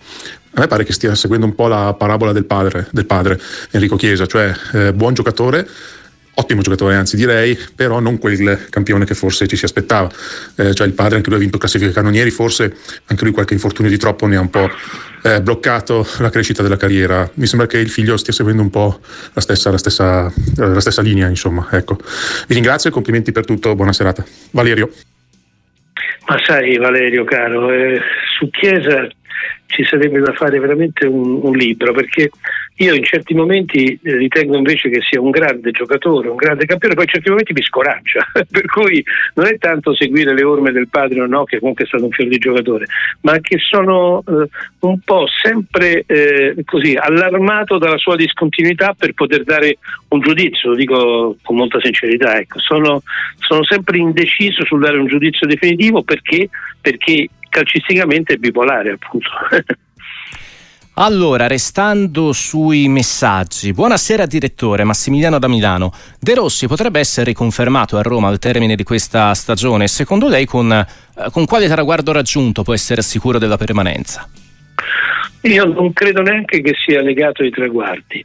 A 0.53 0.61
me 0.61 0.67
pare 0.67 0.85
che 0.85 0.93
stia 0.93 1.15
seguendo 1.15 1.47
un 1.47 1.55
po' 1.55 1.69
la 1.69 1.95
parabola 1.95 2.33
del 2.33 2.47
padre, 2.47 2.89
del 2.91 3.07
padre 3.07 3.41
Enrico 3.71 3.97
Chiesa, 3.97 4.27
cioè 4.27 4.53
eh, 4.73 4.93
buon 4.93 5.15
giocatore, 5.15 5.69
ottimo 6.41 6.63
giocatore 6.63 6.95
anzi 6.97 7.17
direi, 7.17 7.59
però 7.75 8.01
non 8.01 8.19
quel 8.19 8.67
campione 8.71 9.05
che 9.05 9.15
forse 9.15 9.47
ci 9.47 9.57
si 9.57 9.65
aspettava. 9.65 10.11
Eh, 10.57 10.75
cioè 10.75 10.87
il 10.87 10.95
padre 10.95 11.17
anche 11.17 11.29
lui 11.29 11.39
ha 11.39 11.43
vinto 11.43 11.59
classifica 11.59 11.93
cannonieri, 11.93 12.31
forse 12.31 12.75
anche 13.07 13.25
lui 13.25 13.33
qualche 13.33 13.55
infortunio 13.55 13.91
di 13.91 13.99
troppo 13.99 14.27
ne 14.27 14.37
ha 14.37 14.41
un 14.41 14.51
po' 14.51 14.69
eh, 15.23 15.41
bloccato 15.43 16.07
la 16.19 16.31
crescita 16.31 16.63
della 16.63 16.77
carriera. 16.77 17.31
Mi 17.35 17.47
sembra 17.47 17.67
che 17.67 17.79
il 17.79 17.91
figlio 17.91 18.17
stia 18.17 18.33
seguendo 18.33 18.63
un 18.63 18.71
po' 18.71 19.01
la 19.33 19.41
stessa, 19.41 19.71
la 19.71 19.79
stessa, 19.79 20.27
eh, 20.27 20.67
la 20.67 20.81
stessa 20.81 21.03
linea, 21.03 21.29
insomma. 21.29 21.69
Ecco. 21.71 21.99
Vi 22.47 22.55
ringrazio 22.55 22.91
e 22.91 22.93
complimenti 22.93 23.33
per 23.33 23.45
tutto, 23.45 23.75
buona 23.75 23.93
serata. 23.93 24.25
Valerio. 24.51 24.91
Ma 26.27 26.41
sai 26.45 26.77
Valerio 26.77 27.25
caro, 27.25 27.71
eh, 27.73 28.01
su 28.39 28.49
Chiesa 28.51 29.09
ci 29.67 29.85
sarebbe 29.85 30.21
da 30.21 30.33
fare 30.33 30.59
veramente 30.59 31.07
un, 31.07 31.41
un 31.43 31.57
libro 31.57 31.93
perché 31.93 32.31
io 32.81 32.95
in 32.95 33.05
certi 33.05 33.35
momenti 33.35 33.99
eh, 34.03 34.17
ritengo 34.17 34.57
invece 34.57 34.89
che 34.89 35.01
sia 35.03 35.21
un 35.21 35.31
grande 35.31 35.71
giocatore, 35.71 36.29
un 36.29 36.37
grande 36.37 36.65
campione, 36.65 36.95
poi 36.95 37.05
in 37.05 37.11
certi 37.11 37.29
momenti 37.29 37.53
mi 37.53 37.63
scoraggia, 37.63 38.27
per 38.51 38.65
cui 38.67 39.05
non 39.35 39.47
è 39.47 39.59
tanto 39.59 39.95
seguire 39.95 40.33
le 40.33 40.45
orme 40.45 40.73
del 40.73 40.89
padre 40.89 41.21
o 41.21 41.27
no, 41.27 41.45
che 41.45 41.59
comunque 41.59 41.85
è 41.85 41.87
stato 41.87 42.05
un 42.05 42.11
figlio 42.11 42.31
di 42.31 42.39
giocatore, 42.39 42.87
ma 43.21 43.39
che 43.41 43.59
sono 43.59 44.23
eh, 44.27 44.49
un 44.81 44.99
po' 45.01 45.27
sempre 45.43 46.05
eh, 46.07 46.57
così 46.65 46.97
allarmato 46.99 47.77
dalla 47.77 47.99
sua 47.99 48.17
discontinuità 48.17 48.95
per 48.97 49.13
poter 49.13 49.45
dare 49.45 49.77
un 50.09 50.21
giudizio, 50.21 50.71
lo 50.71 50.77
dico 50.77 51.37
con 51.43 51.57
molta 51.57 51.79
sincerità, 51.83 52.39
ecco. 52.39 52.61
sono, 52.61 53.03
sono 53.41 53.63
sempre 53.65 53.99
indeciso 53.99 54.65
sul 54.65 54.81
dare 54.81 54.97
un 54.97 55.07
giudizio 55.07 55.47
definitivo 55.47 56.03
perché, 56.03 56.49
perché 56.81 57.29
calcisticamente 57.51 58.35
è 58.35 58.37
bipolare 58.39 58.93
appunto. 58.93 59.29
Allora, 60.95 61.47
restando 61.47 62.33
sui 62.33 62.89
messaggi, 62.89 63.73
buonasera 63.73 64.27
direttore 64.27 64.85
Massimiliano 64.85 65.39
da 65.39 65.49
Milano. 65.49 65.93
De 66.21 66.35
Rossi 66.35 66.67
potrebbe 66.67 66.99
essere 66.99 67.27
riconfermato 67.27 67.97
a 67.97 68.03
Roma 68.03 68.29
al 68.29 68.39
termine 68.39 68.75
di 68.75 68.83
questa 68.83 69.33
stagione. 69.35 69.87
Secondo 69.87 70.29
lei 70.29 70.45
con, 70.45 70.71
eh, 70.71 70.87
con 71.31 71.47
quale 71.47 71.69
traguardo 71.69 72.13
raggiunto 72.13 72.65
può 72.65 72.75
essere 72.75 73.03
sicuro 73.03 73.39
della 73.39 73.57
permanenza? 73.57 74.29
Io 75.43 75.65
non 75.65 75.93
credo 75.95 76.21
neanche 76.23 76.61
che 76.61 76.75
sia 76.85 77.01
legato 77.01 77.43
ai 77.43 77.51
traguardi. 77.51 78.23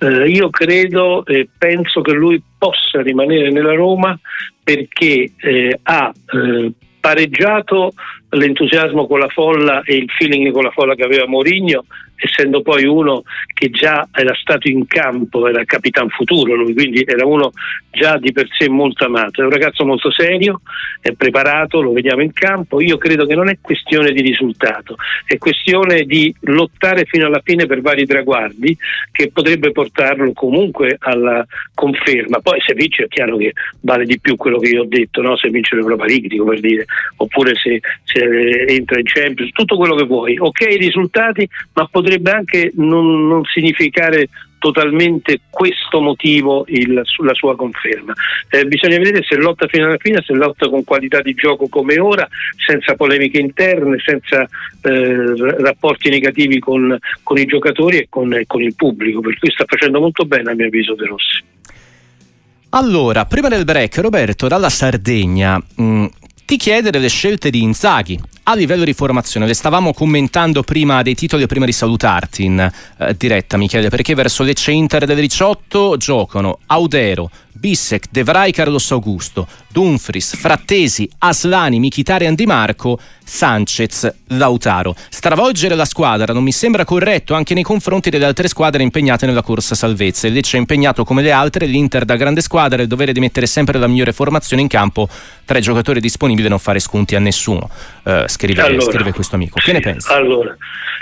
Eh, 0.00 0.28
io 0.28 0.50
credo 0.50 1.24
e 1.24 1.48
penso 1.56 2.02
che 2.02 2.12
lui 2.12 2.42
possa 2.58 3.00
rimanere 3.00 3.50
nella 3.50 3.74
Roma 3.74 4.18
perché 4.62 5.32
eh, 5.36 5.78
ha 5.82 6.12
eh, 6.12 6.72
pareggiato 7.00 7.92
l'entusiasmo 8.30 9.06
con 9.06 9.20
la 9.20 9.28
folla 9.28 9.80
e 9.82 9.94
il 9.94 10.10
feeling 10.10 10.52
con 10.52 10.64
la 10.64 10.70
folla 10.72 10.94
che 10.94 11.04
aveva 11.04 11.26
Mourinho 11.26 11.86
essendo 12.18 12.62
poi 12.62 12.84
uno 12.84 13.22
che 13.54 13.70
già 13.70 14.08
era 14.12 14.34
stato 14.34 14.68
in 14.68 14.86
campo, 14.86 15.48
era 15.48 15.64
capitan 15.64 16.08
futuro 16.08 16.54
lui, 16.54 16.74
quindi 16.74 17.04
era 17.06 17.24
uno 17.24 17.52
già 17.90 18.18
di 18.18 18.32
per 18.32 18.48
sé 18.50 18.68
molto 18.68 19.04
amato, 19.04 19.40
è 19.40 19.44
un 19.44 19.50
ragazzo 19.50 19.84
molto 19.84 20.10
serio, 20.10 20.60
è 21.00 21.12
preparato, 21.12 21.80
lo 21.80 21.92
vediamo 21.92 22.22
in 22.22 22.32
campo, 22.32 22.80
io 22.80 22.96
credo 22.96 23.24
che 23.26 23.34
non 23.34 23.48
è 23.48 23.58
questione 23.60 24.12
di 24.12 24.20
risultato, 24.20 24.96
è 25.24 25.38
questione 25.38 26.02
di 26.02 26.34
lottare 26.42 27.04
fino 27.04 27.26
alla 27.26 27.40
fine 27.42 27.66
per 27.66 27.80
vari 27.80 28.06
traguardi 28.06 28.76
che 29.12 29.30
potrebbe 29.32 29.72
portarlo 29.72 30.32
comunque 30.32 30.96
alla 30.98 31.44
conferma, 31.74 32.40
poi 32.40 32.60
se 32.60 32.74
vince 32.74 33.04
è 33.04 33.08
chiaro 33.08 33.36
che 33.36 33.52
vale 33.80 34.04
di 34.04 34.18
più 34.18 34.36
quello 34.36 34.58
che 34.58 34.68
io 34.68 34.82
ho 34.82 34.86
detto, 34.86 35.22
no? 35.22 35.36
se 35.36 35.48
vince 35.48 35.76
l'Europa 35.76 36.04
League 36.04 36.28
dico 36.28 36.44
per 36.44 36.60
dire, 36.60 36.84
oppure 37.16 37.54
se, 37.54 37.80
se 38.04 38.64
entra 38.66 38.98
in 38.98 39.06
Champions, 39.06 39.52
tutto 39.52 39.76
quello 39.76 39.94
che 39.94 40.04
vuoi, 40.04 40.38
ok 40.38 40.60
i 40.60 40.76
risultati, 40.76 41.48
ma 41.74 41.86
potrebbe 41.86 42.07
potrebbe 42.08 42.30
anche 42.30 42.72
non, 42.76 43.28
non 43.28 43.44
significare 43.44 44.28
totalmente 44.58 45.42
questo 45.50 46.00
motivo 46.00 46.64
il, 46.68 47.00
sulla 47.04 47.34
sua 47.34 47.54
conferma. 47.54 48.12
Eh, 48.48 48.64
bisogna 48.64 48.96
vedere 48.96 49.22
se 49.22 49.36
lotta 49.36 49.68
fino 49.68 49.84
alla 49.86 49.98
fine, 49.98 50.22
se 50.24 50.32
lotta 50.32 50.68
con 50.68 50.82
qualità 50.84 51.20
di 51.20 51.34
gioco 51.34 51.68
come 51.68 52.00
ora, 52.00 52.26
senza 52.66 52.94
polemiche 52.94 53.38
interne, 53.38 53.98
senza 54.04 54.42
eh, 54.42 55.56
rapporti 55.58 56.08
negativi 56.08 56.58
con, 56.58 56.98
con, 57.22 57.38
i 57.38 57.44
giocatori 57.44 57.98
e 57.98 58.06
con, 58.08 58.36
con, 58.46 58.62
il 58.62 58.74
pubblico, 58.74 59.20
per 59.20 59.38
cui 59.38 59.50
sta 59.50 59.64
facendo 59.66 60.00
molto 60.00 60.24
bene 60.24 60.50
a 60.50 60.54
mio 60.54 60.66
avviso 60.66 60.94
De 60.94 61.06
Rossi. 61.06 61.44
Allora, 62.70 63.24
prima 63.26 63.48
del 63.48 63.64
break, 63.64 63.98
Roberto, 63.98 64.48
dalla 64.48 64.70
Sardegna, 64.70 65.56
mh, 65.56 65.82
mm, 65.82 66.06
ti 66.44 66.56
chiede 66.56 66.90
delle 66.90 67.08
scelte 67.08 67.48
di 67.50 67.62
Inzaghi 67.62 68.18
a 68.48 68.54
livello 68.54 68.84
di 68.84 68.94
formazione. 68.94 69.46
Le 69.46 69.52
stavamo 69.52 69.92
commentando 69.92 70.62
prima 70.62 71.02
dei 71.02 71.14
titoli 71.14 71.46
prima 71.46 71.66
di 71.66 71.72
salutarti 71.72 72.44
in 72.44 72.58
eh, 72.98 73.14
diretta, 73.16 73.58
Michele, 73.58 73.90
perché 73.90 74.14
verso 74.14 74.42
Lecce 74.42 74.70
Inter 74.70 75.04
del 75.04 75.18
18 75.18 75.98
giocano 75.98 76.58
Audero, 76.66 77.30
Bissek, 77.58 78.06
De 78.10 78.22
Vrij, 78.22 78.52
Carlos 78.52 78.90
Augusto, 78.92 79.46
Dumfries, 79.68 80.36
Frattesi, 80.36 81.08
Aslani, 81.18 81.78
Michitari, 81.78 82.32
Di 82.34 82.46
Marco, 82.46 82.98
Sanchez, 83.24 84.10
Lautaro. 84.28 84.94
Stravolgere 85.08 85.74
la 85.74 85.84
squadra 85.84 86.32
non 86.32 86.42
mi 86.42 86.52
sembra 86.52 86.84
corretto 86.84 87.34
anche 87.34 87.54
nei 87.54 87.62
confronti 87.62 88.10
delle 88.10 88.24
altre 88.24 88.48
squadre 88.48 88.82
impegnate 88.82 89.26
nella 89.26 89.42
corsa 89.42 89.74
salvezza. 89.74 90.26
Il 90.26 90.34
Lecce 90.34 90.56
è 90.56 90.60
impegnato 90.60 91.04
come 91.04 91.22
le 91.22 91.32
altre, 91.32 91.66
l'Inter 91.66 92.04
da 92.04 92.16
grande 92.16 92.40
squadra, 92.40 92.80
il 92.80 92.88
dovere 92.88 93.12
di 93.12 93.20
mettere 93.20 93.46
sempre 93.46 93.78
la 93.78 93.86
migliore 93.86 94.12
formazione 94.12 94.62
in 94.62 94.68
campo 94.68 95.08
tra 95.44 95.58
i 95.58 95.62
giocatori 95.62 96.00
disponibili 96.00 96.46
e 96.46 96.50
non 96.50 96.58
fare 96.58 96.78
sconti 96.78 97.16
a 97.16 97.18
nessuno. 97.18 97.68
Uh, 98.04 98.26
scrive, 98.26 98.62
allora, 98.62 98.92
scrive, 98.92 99.12
questo 99.12 99.34
amico. 99.34 99.58
Che 99.58 99.66
sì, 99.66 99.72
ne 99.72 99.80
pensi? 99.80 100.12
Allora, 100.12 100.56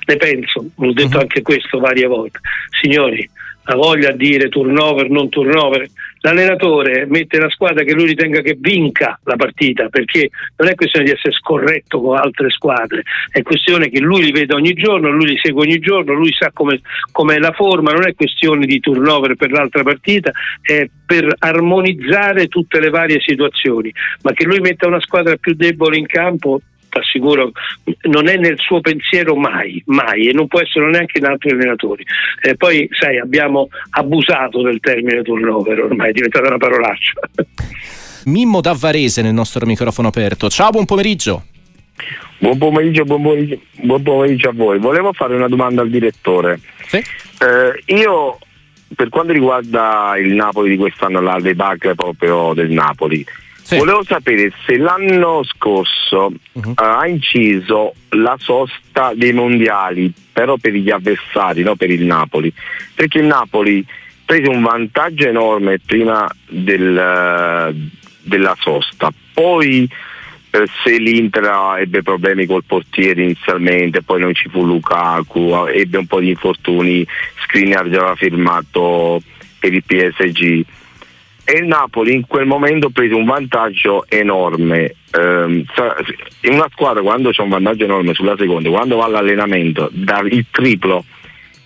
ne 0.06 0.16
penso, 0.16 0.64
ho 0.74 0.92
detto 0.92 1.16
uh-huh. 1.16 1.22
anche 1.22 1.42
questo 1.42 1.78
varie 1.78 2.06
volte. 2.06 2.40
Signori, 2.80 3.28
la 3.66 3.74
voglia 3.74 4.12
di 4.12 4.28
dire 4.28 4.48
turnover, 4.48 5.10
non 5.10 5.28
turnover, 5.28 5.88
l'allenatore 6.20 7.06
mette 7.06 7.38
la 7.38 7.50
squadra 7.50 7.84
che 7.84 7.92
lui 7.92 8.06
ritenga 8.06 8.40
che 8.40 8.56
vinca 8.58 9.18
la 9.24 9.36
partita, 9.36 9.88
perché 9.88 10.30
non 10.56 10.68
è 10.68 10.74
questione 10.74 11.06
di 11.06 11.12
essere 11.12 11.34
scorretto 11.34 12.00
con 12.00 12.16
altre 12.16 12.50
squadre, 12.50 13.02
è 13.30 13.42
questione 13.42 13.88
che 13.88 14.00
lui 14.00 14.22
li 14.22 14.32
vede 14.32 14.54
ogni 14.54 14.72
giorno, 14.74 15.10
lui 15.10 15.30
li 15.30 15.38
segue 15.42 15.66
ogni 15.66 15.78
giorno, 15.78 16.12
lui 16.12 16.32
sa 16.32 16.50
come 16.52 16.80
è 17.34 17.38
la 17.38 17.52
forma, 17.52 17.92
non 17.92 18.06
è 18.06 18.14
questione 18.14 18.66
di 18.66 18.80
turnover 18.80 19.34
per 19.34 19.50
l'altra 19.50 19.82
partita, 19.82 20.30
è 20.60 20.88
per 21.04 21.34
armonizzare 21.38 22.46
tutte 22.46 22.80
le 22.80 22.90
varie 22.90 23.20
situazioni, 23.20 23.92
ma 24.22 24.32
che 24.32 24.44
lui 24.44 24.60
metta 24.60 24.86
una 24.86 25.00
squadra 25.00 25.36
più 25.36 25.54
debole 25.54 25.96
in 25.96 26.06
campo 26.06 26.60
assicuro, 26.98 27.52
non 28.02 28.28
è 28.28 28.36
nel 28.36 28.58
suo 28.58 28.80
pensiero 28.80 29.34
mai, 29.36 29.82
mai, 29.86 30.28
e 30.28 30.32
non 30.32 30.46
può 30.46 30.60
essere 30.60 30.88
neanche 30.90 31.18
in 31.18 31.26
altri 31.26 31.50
allenatori. 31.50 32.04
Eh, 32.42 32.56
poi, 32.56 32.88
sai, 32.92 33.18
abbiamo 33.18 33.68
abusato 33.90 34.62
del 34.62 34.80
termine 34.80 35.22
turnover, 35.22 35.84
ormai 35.84 36.10
è 36.10 36.12
diventata 36.12 36.46
una 36.46 36.58
parolaccia. 36.58 37.12
Mimmo 38.26 38.60
da 38.60 38.74
Varese 38.76 39.22
nel 39.22 39.34
nostro 39.34 39.64
microfono 39.66 40.08
aperto. 40.08 40.48
Ciao, 40.48 40.70
buon 40.70 40.84
pomeriggio. 40.84 41.44
Buon 42.38 42.58
pomeriggio, 42.58 43.04
buon 43.04 43.22
pomeriggio, 43.22 43.60
buon 43.82 44.02
pomeriggio 44.02 44.48
a 44.48 44.52
voi. 44.52 44.78
Volevo 44.78 45.12
fare 45.12 45.34
una 45.34 45.48
domanda 45.48 45.82
al 45.82 45.88
direttore. 45.88 46.60
Sì? 46.86 46.98
Eh, 46.98 47.94
io, 47.94 48.38
per 48.94 49.08
quanto 49.08 49.32
riguarda 49.32 50.14
il 50.18 50.34
Napoli 50.34 50.70
di 50.70 50.76
quest'anno, 50.76 51.20
la 51.20 51.38
debacle 51.40 51.94
proprio 51.94 52.52
del 52.52 52.70
Napoli, 52.70 53.24
sì. 53.66 53.78
Volevo 53.78 54.04
sapere 54.04 54.52
se 54.64 54.76
l'anno 54.76 55.42
scorso 55.42 56.30
uh-huh. 56.52 56.70
uh, 56.70 56.72
ha 56.76 57.04
inciso 57.08 57.94
la 58.10 58.36
sosta 58.38 59.12
dei 59.12 59.32
mondiali, 59.32 60.12
però 60.32 60.56
per 60.56 60.72
gli 60.72 60.88
avversari, 60.88 61.64
non 61.64 61.74
per 61.74 61.90
il 61.90 62.04
Napoli, 62.04 62.52
perché 62.94 63.18
il 63.18 63.24
Napoli 63.24 63.84
prese 64.24 64.48
un 64.48 64.62
vantaggio 64.62 65.26
enorme 65.26 65.80
prima 65.84 66.28
del, 66.48 67.72
uh, 67.72 67.90
della 68.22 68.56
sosta, 68.60 69.10
poi 69.34 69.90
uh, 69.90 70.62
se 70.84 70.96
l'Inter 70.98 71.80
ebbe 71.80 72.02
problemi 72.02 72.46
col 72.46 72.62
portiere 72.64 73.24
inizialmente, 73.24 74.00
poi 74.02 74.20
non 74.20 74.32
ci 74.32 74.48
fu 74.48 74.64
Lukaku, 74.64 75.66
ebbe 75.74 75.98
un 75.98 76.06
po' 76.06 76.20
di 76.20 76.28
infortuni, 76.28 77.04
Skriniar 77.42 77.88
già 77.88 77.98
aveva 77.98 78.14
firmato 78.14 79.20
per 79.58 79.72
il 79.72 79.82
PSG 79.82 80.64
e 81.48 81.58
il 81.58 81.66
Napoli 81.66 82.12
in 82.12 82.26
quel 82.26 82.44
momento 82.44 82.90
prese 82.90 83.14
un 83.14 83.24
vantaggio 83.24 84.04
enorme. 84.08 84.96
Eh, 85.12 85.64
in 86.40 86.52
una 86.52 86.68
squadra 86.72 87.02
quando 87.02 87.30
c'è 87.30 87.40
un 87.42 87.50
vantaggio 87.50 87.84
enorme 87.84 88.14
sulla 88.14 88.34
seconda, 88.36 88.68
quando 88.68 88.96
va 88.96 89.04
all'allenamento 89.04 89.88
dà 89.92 90.18
il 90.28 90.46
triplo, 90.50 91.04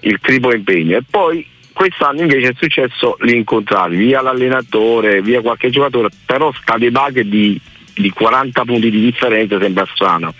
il 0.00 0.18
triplo 0.20 0.54
impegno 0.54 0.98
e 0.98 1.02
poi 1.08 1.46
quest'anno 1.72 2.20
invece 2.20 2.48
è 2.48 2.54
successo 2.58 3.16
l'incontrario, 3.20 3.98
via 3.98 4.20
l'allenatore, 4.20 5.22
via 5.22 5.40
qualche 5.40 5.70
giocatore, 5.70 6.10
però 6.26 6.52
sta 6.52 6.76
dei 6.76 6.90
bug 6.90 7.22
di, 7.22 7.58
di 7.94 8.10
40 8.10 8.64
punti 8.66 8.90
di 8.90 9.00
differenza 9.00 9.58
sembra 9.58 9.88
strano. 9.94 10.34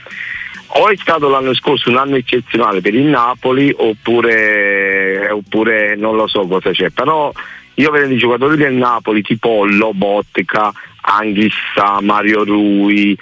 O 0.72 0.88
è 0.90 0.96
stato 0.96 1.30
l'anno 1.30 1.54
scorso 1.54 1.88
un 1.88 1.96
anno 1.96 2.16
eccezionale 2.16 2.82
per 2.82 2.94
il 2.94 3.06
Napoli 3.06 3.74
oppure, 3.74 5.30
oppure 5.30 5.96
non 5.96 6.14
lo 6.14 6.28
so 6.28 6.46
cosa 6.46 6.72
c'è, 6.72 6.90
però 6.90 7.32
io 7.80 7.90
vedo 7.90 8.12
i 8.12 8.18
giocatori 8.18 8.56
del 8.56 8.74
Napoli 8.74 9.22
tipo 9.22 9.64
Lobotka, 9.64 10.72
Anghissa, 11.02 12.00
Mario 12.00 12.44
Rui, 12.44 13.16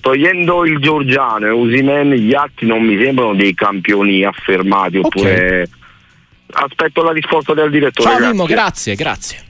togliendo 0.00 0.64
il 0.64 0.78
Giorgiano 0.78 1.46
e 1.46 1.50
Usimen, 1.50 2.12
gli 2.12 2.34
altri 2.34 2.66
non 2.66 2.82
mi 2.82 2.98
sembrano 3.02 3.34
dei 3.34 3.54
campioni 3.54 4.24
affermati. 4.24 4.96
Oppure 4.96 5.62
okay. 5.62 6.64
aspetto 6.64 7.02
la 7.02 7.12
risposta 7.12 7.52
del 7.52 7.70
direttore. 7.70 8.08
Ciao 8.08 8.26
Mimmo, 8.26 8.46
grazie, 8.46 8.94
grazie. 8.94 9.46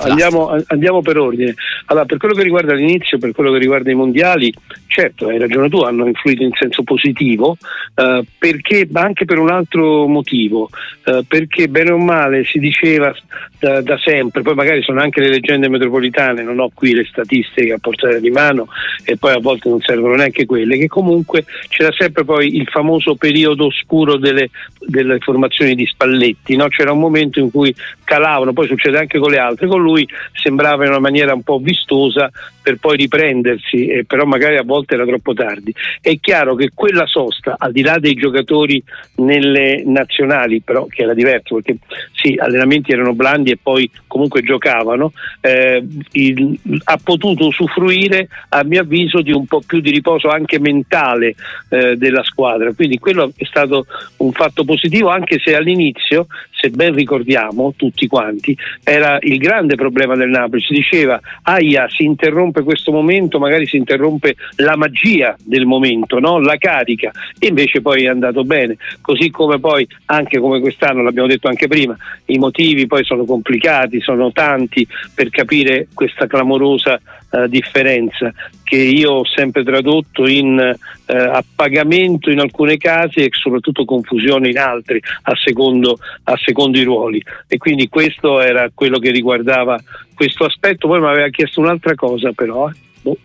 Andiamo, 0.00 0.56
andiamo, 0.68 1.02
per 1.02 1.18
ordine. 1.18 1.54
Allora, 1.86 2.06
per 2.06 2.16
quello 2.16 2.34
che 2.34 2.42
riguarda 2.42 2.72
l'inizio, 2.72 3.18
per 3.18 3.32
quello 3.32 3.52
che 3.52 3.58
riguarda 3.58 3.90
i 3.90 3.94
mondiali, 3.94 4.50
certo, 4.86 5.28
hai 5.28 5.38
ragione 5.38 5.68
tu, 5.68 5.80
hanno 5.80 6.06
influito 6.06 6.42
in 6.42 6.52
senso 6.58 6.82
positivo, 6.82 7.58
eh, 7.94 8.24
perché, 8.38 8.88
ma 8.90 9.02
anche 9.02 9.26
per 9.26 9.38
un 9.38 9.50
altro 9.50 10.06
motivo, 10.06 10.70
eh, 11.04 11.24
perché 11.28 11.68
bene 11.68 11.90
o 11.90 11.98
male 11.98 12.44
si 12.44 12.58
diceva 12.58 13.14
da, 13.58 13.80
da, 13.80 13.98
sempre, 13.98 14.42
poi 14.42 14.54
magari 14.54 14.82
sono 14.82 15.00
anche 15.00 15.20
le 15.20 15.28
leggende 15.28 15.68
metropolitane, 15.68 16.42
non 16.42 16.58
ho 16.58 16.70
qui 16.72 16.94
le 16.94 17.04
statistiche 17.04 17.72
a 17.72 17.78
portare 17.78 18.20
di 18.20 18.30
mano 18.30 18.68
e 19.04 19.16
poi 19.16 19.32
a 19.32 19.40
volte 19.40 19.68
non 19.68 19.80
servono 19.80 20.14
neanche 20.14 20.46
quelle, 20.46 20.76
che 20.76 20.88
comunque 20.88 21.44
c'era 21.68 21.92
sempre 21.96 22.24
poi 22.24 22.56
il 22.56 22.66
famoso 22.68 23.14
periodo 23.14 23.66
oscuro 23.66 24.16
delle, 24.16 24.50
delle 24.78 25.18
formazioni 25.18 25.74
di 25.74 25.86
Spalletti, 25.86 26.56
no? 26.56 26.68
c'era 26.68 26.92
un 26.92 27.00
momento 27.00 27.40
in 27.40 27.50
cui 27.50 27.74
calavano, 28.04 28.52
poi 28.52 28.66
succede 28.66 28.98
anche 28.98 29.18
con 29.18 29.30
le 29.30 29.38
altre 29.38 29.66
con 29.66 29.80
lui 29.80 30.06
sembrava 30.32 30.84
in 30.84 30.90
una 30.90 31.00
maniera 31.00 31.34
un 31.34 31.42
po' 31.42 31.58
vistosa 31.58 32.30
per 32.66 32.78
poi 32.78 32.96
riprendersi, 32.96 33.86
eh, 33.86 34.04
però 34.04 34.24
magari 34.24 34.56
a 34.56 34.64
volte 34.64 34.94
era 34.94 35.06
troppo 35.06 35.32
tardi. 35.34 35.72
È 36.00 36.18
chiaro 36.18 36.56
che 36.56 36.72
quella 36.74 37.06
sosta, 37.06 37.54
al 37.56 37.70
di 37.70 37.82
là 37.82 37.96
dei 38.00 38.14
giocatori 38.14 38.82
nelle 39.18 39.84
nazionali, 39.86 40.62
però 40.62 40.86
che 40.86 41.04
era 41.04 41.14
diverso 41.14 41.54
perché 41.54 41.76
sì, 42.12 42.34
allenamenti 42.36 42.90
erano 42.90 43.12
blandi 43.12 43.52
e 43.52 43.58
poi 43.62 43.88
comunque 44.08 44.42
giocavano, 44.42 45.12
eh, 45.42 45.80
il, 46.10 46.58
ha 46.82 46.98
potuto 47.00 47.46
usufruire 47.46 48.26
a 48.48 48.64
mio 48.64 48.80
avviso 48.80 49.20
di 49.20 49.30
un 49.30 49.46
po' 49.46 49.62
più 49.64 49.78
di 49.78 49.92
riposo 49.92 50.28
anche 50.28 50.58
mentale 50.58 51.36
eh, 51.68 51.94
della 51.94 52.24
squadra, 52.24 52.72
quindi 52.74 52.98
quello 52.98 53.30
è 53.36 53.44
stato 53.44 53.86
un 54.16 54.32
fatto 54.32 54.64
positivo 54.64 55.08
anche 55.08 55.38
se 55.38 55.54
all'inizio, 55.54 56.26
se 56.50 56.70
ben 56.70 56.94
ricordiamo 56.94 57.74
tutti 57.76 58.08
quanti, 58.08 58.56
era 58.82 59.18
il 59.20 59.38
grande 59.38 59.76
problema 59.76 60.16
del 60.16 60.30
Napoli, 60.30 60.62
si 60.62 60.74
diceva 60.74 61.20
aia 61.42 61.86
si 61.88 62.02
interrompe 62.02 62.54
questo 62.62 62.92
momento, 62.92 63.38
magari 63.38 63.66
si 63.66 63.76
interrompe 63.76 64.36
la 64.56 64.76
magia 64.76 65.36
del 65.42 65.66
momento, 65.66 66.18
no? 66.18 66.38
la 66.38 66.56
carica. 66.56 67.10
E 67.38 67.48
invece 67.48 67.80
poi 67.80 68.04
è 68.04 68.08
andato 68.08 68.44
bene, 68.44 68.76
così 69.00 69.30
come 69.30 69.58
poi 69.58 69.86
anche 70.06 70.38
come 70.38 70.60
quest'anno 70.60 71.02
l'abbiamo 71.02 71.28
detto 71.28 71.48
anche 71.48 71.68
prima, 71.68 71.96
i 72.26 72.38
motivi 72.38 72.86
poi 72.86 73.04
sono 73.04 73.24
complicati, 73.24 74.00
sono 74.00 74.32
tanti 74.32 74.86
per 75.14 75.30
capire 75.30 75.88
questa 75.94 76.26
clamorosa 76.26 77.00
eh, 77.30 77.48
differenza 77.48 78.32
che 78.62 78.76
io 78.76 79.12
ho 79.12 79.24
sempre 79.24 79.62
tradotto 79.62 80.26
in 80.26 80.58
eh, 80.58 81.16
appagamento 81.16 82.30
in 82.30 82.40
alcuni 82.40 82.76
casi 82.78 83.20
e 83.20 83.28
soprattutto 83.30 83.84
confusione 83.84 84.48
in 84.48 84.58
altri 84.58 85.00
a 85.22 85.36
secondo, 85.36 85.98
a 86.24 86.36
secondo 86.36 86.78
i 86.78 86.82
ruoli. 86.82 87.22
E 87.46 87.58
quindi 87.58 87.88
questo 87.88 88.40
era 88.40 88.70
quello 88.74 88.98
che 88.98 89.10
riguardava 89.10 89.80
questo 90.16 90.44
aspetto 90.44 90.88
poi 90.88 91.00
mi 91.00 91.06
aveva 91.06 91.28
chiesto 91.28 91.60
un'altra 91.60 91.94
cosa 91.94 92.32
però 92.32 92.68
eh. 92.68 92.74
boh, 93.02 93.16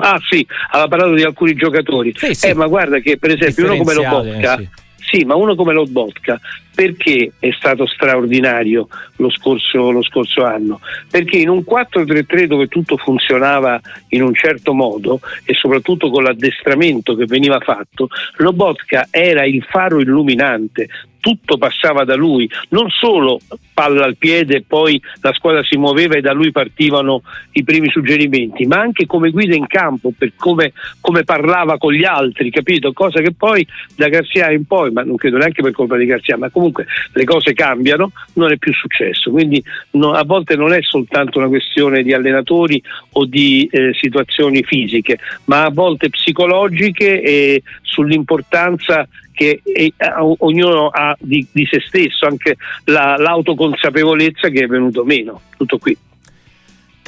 ah 0.00 0.20
sì, 0.28 0.44
aveva 0.72 0.88
parlato 0.88 1.14
di 1.14 1.22
alcuni 1.22 1.54
giocatori 1.54 2.12
sì, 2.16 2.34
sì. 2.34 2.48
Eh, 2.48 2.54
ma 2.54 2.66
guarda 2.66 2.98
che 2.98 3.16
per 3.16 3.30
esempio 3.30 3.66
uno 3.66 3.76
come 3.76 3.94
Lobotka 3.94 4.56
sì. 4.56 4.68
sì, 4.96 5.24
ma 5.24 5.36
uno 5.36 5.54
come 5.54 5.72
Lobotka 5.72 6.40
perché 6.80 7.32
è 7.38 7.50
stato 7.58 7.86
straordinario 7.86 8.88
lo 9.16 9.30
scorso, 9.30 9.90
lo 9.90 10.02
scorso, 10.02 10.44
anno? 10.44 10.80
Perché 11.10 11.36
in 11.36 11.50
un 11.50 11.58
4-3-3 11.58 12.44
dove 12.44 12.68
tutto 12.68 12.96
funzionava 12.96 13.78
in 14.08 14.22
un 14.22 14.34
certo 14.34 14.72
modo 14.72 15.20
e 15.44 15.52
soprattutto 15.52 16.08
con 16.08 16.22
l'addestramento 16.22 17.14
che 17.16 17.26
veniva 17.26 17.60
fatto, 17.60 18.08
Lobotka 18.36 19.08
era 19.10 19.44
il 19.44 19.62
faro 19.68 20.00
illuminante 20.00 20.88
tutto 21.20 21.58
passava 21.58 22.04
da 22.04 22.16
lui, 22.16 22.50
non 22.70 22.88
solo 22.90 23.38
palla 23.72 24.04
al 24.04 24.16
piede 24.16 24.62
poi 24.66 25.00
la 25.20 25.32
squadra 25.32 25.62
si 25.62 25.76
muoveva 25.76 26.16
e 26.16 26.20
da 26.20 26.32
lui 26.32 26.50
partivano 26.50 27.22
i 27.52 27.64
primi 27.64 27.88
suggerimenti, 27.90 28.66
ma 28.66 28.78
anche 28.78 29.06
come 29.06 29.30
guida 29.30 29.54
in 29.54 29.66
campo, 29.66 30.12
per 30.16 30.32
come, 30.36 30.72
come 31.00 31.24
parlava 31.24 31.78
con 31.78 31.92
gli 31.92 32.04
altri, 32.04 32.50
capito? 32.50 32.92
Cosa 32.92 33.20
che 33.20 33.32
poi 33.32 33.66
da 33.96 34.08
Garzia 34.08 34.50
in 34.50 34.66
poi, 34.66 34.90
ma 34.90 35.02
non 35.02 35.16
credo 35.16 35.38
neanche 35.38 35.62
per 35.62 35.72
colpa 35.72 35.96
di 35.96 36.06
Garzia, 36.06 36.36
ma 36.36 36.50
comunque 36.50 36.86
le 37.12 37.24
cose 37.24 37.52
cambiano, 37.52 38.12
non 38.34 38.52
è 38.52 38.58
più 38.58 38.72
successo. 38.72 39.30
Quindi 39.30 39.62
no, 39.92 40.12
a 40.12 40.24
volte 40.24 40.56
non 40.56 40.72
è 40.72 40.82
soltanto 40.82 41.38
una 41.38 41.48
questione 41.48 42.02
di 42.02 42.12
allenatori 42.12 42.82
o 43.12 43.24
di 43.24 43.68
eh, 43.70 43.94
situazioni 43.94 44.62
fisiche, 44.62 45.18
ma 45.46 45.64
a 45.64 45.70
volte 45.70 46.10
psicologiche 46.10 47.22
e 47.22 47.62
sull'importanza 47.82 49.08
che 49.32 49.60
eh, 49.62 49.92
ognuno 50.38 50.88
ha 50.88 51.16
di, 51.18 51.46
di, 51.50 51.66
se 51.66 51.80
stesso, 51.80 52.26
anche 52.26 52.56
la, 52.84 53.16
l'autoconsapevolezza 53.16 54.48
che 54.48 54.64
è 54.64 54.66
venuto 54.66 55.04
meno. 55.04 55.40
Tutto 55.56 55.78
qui. 55.78 55.96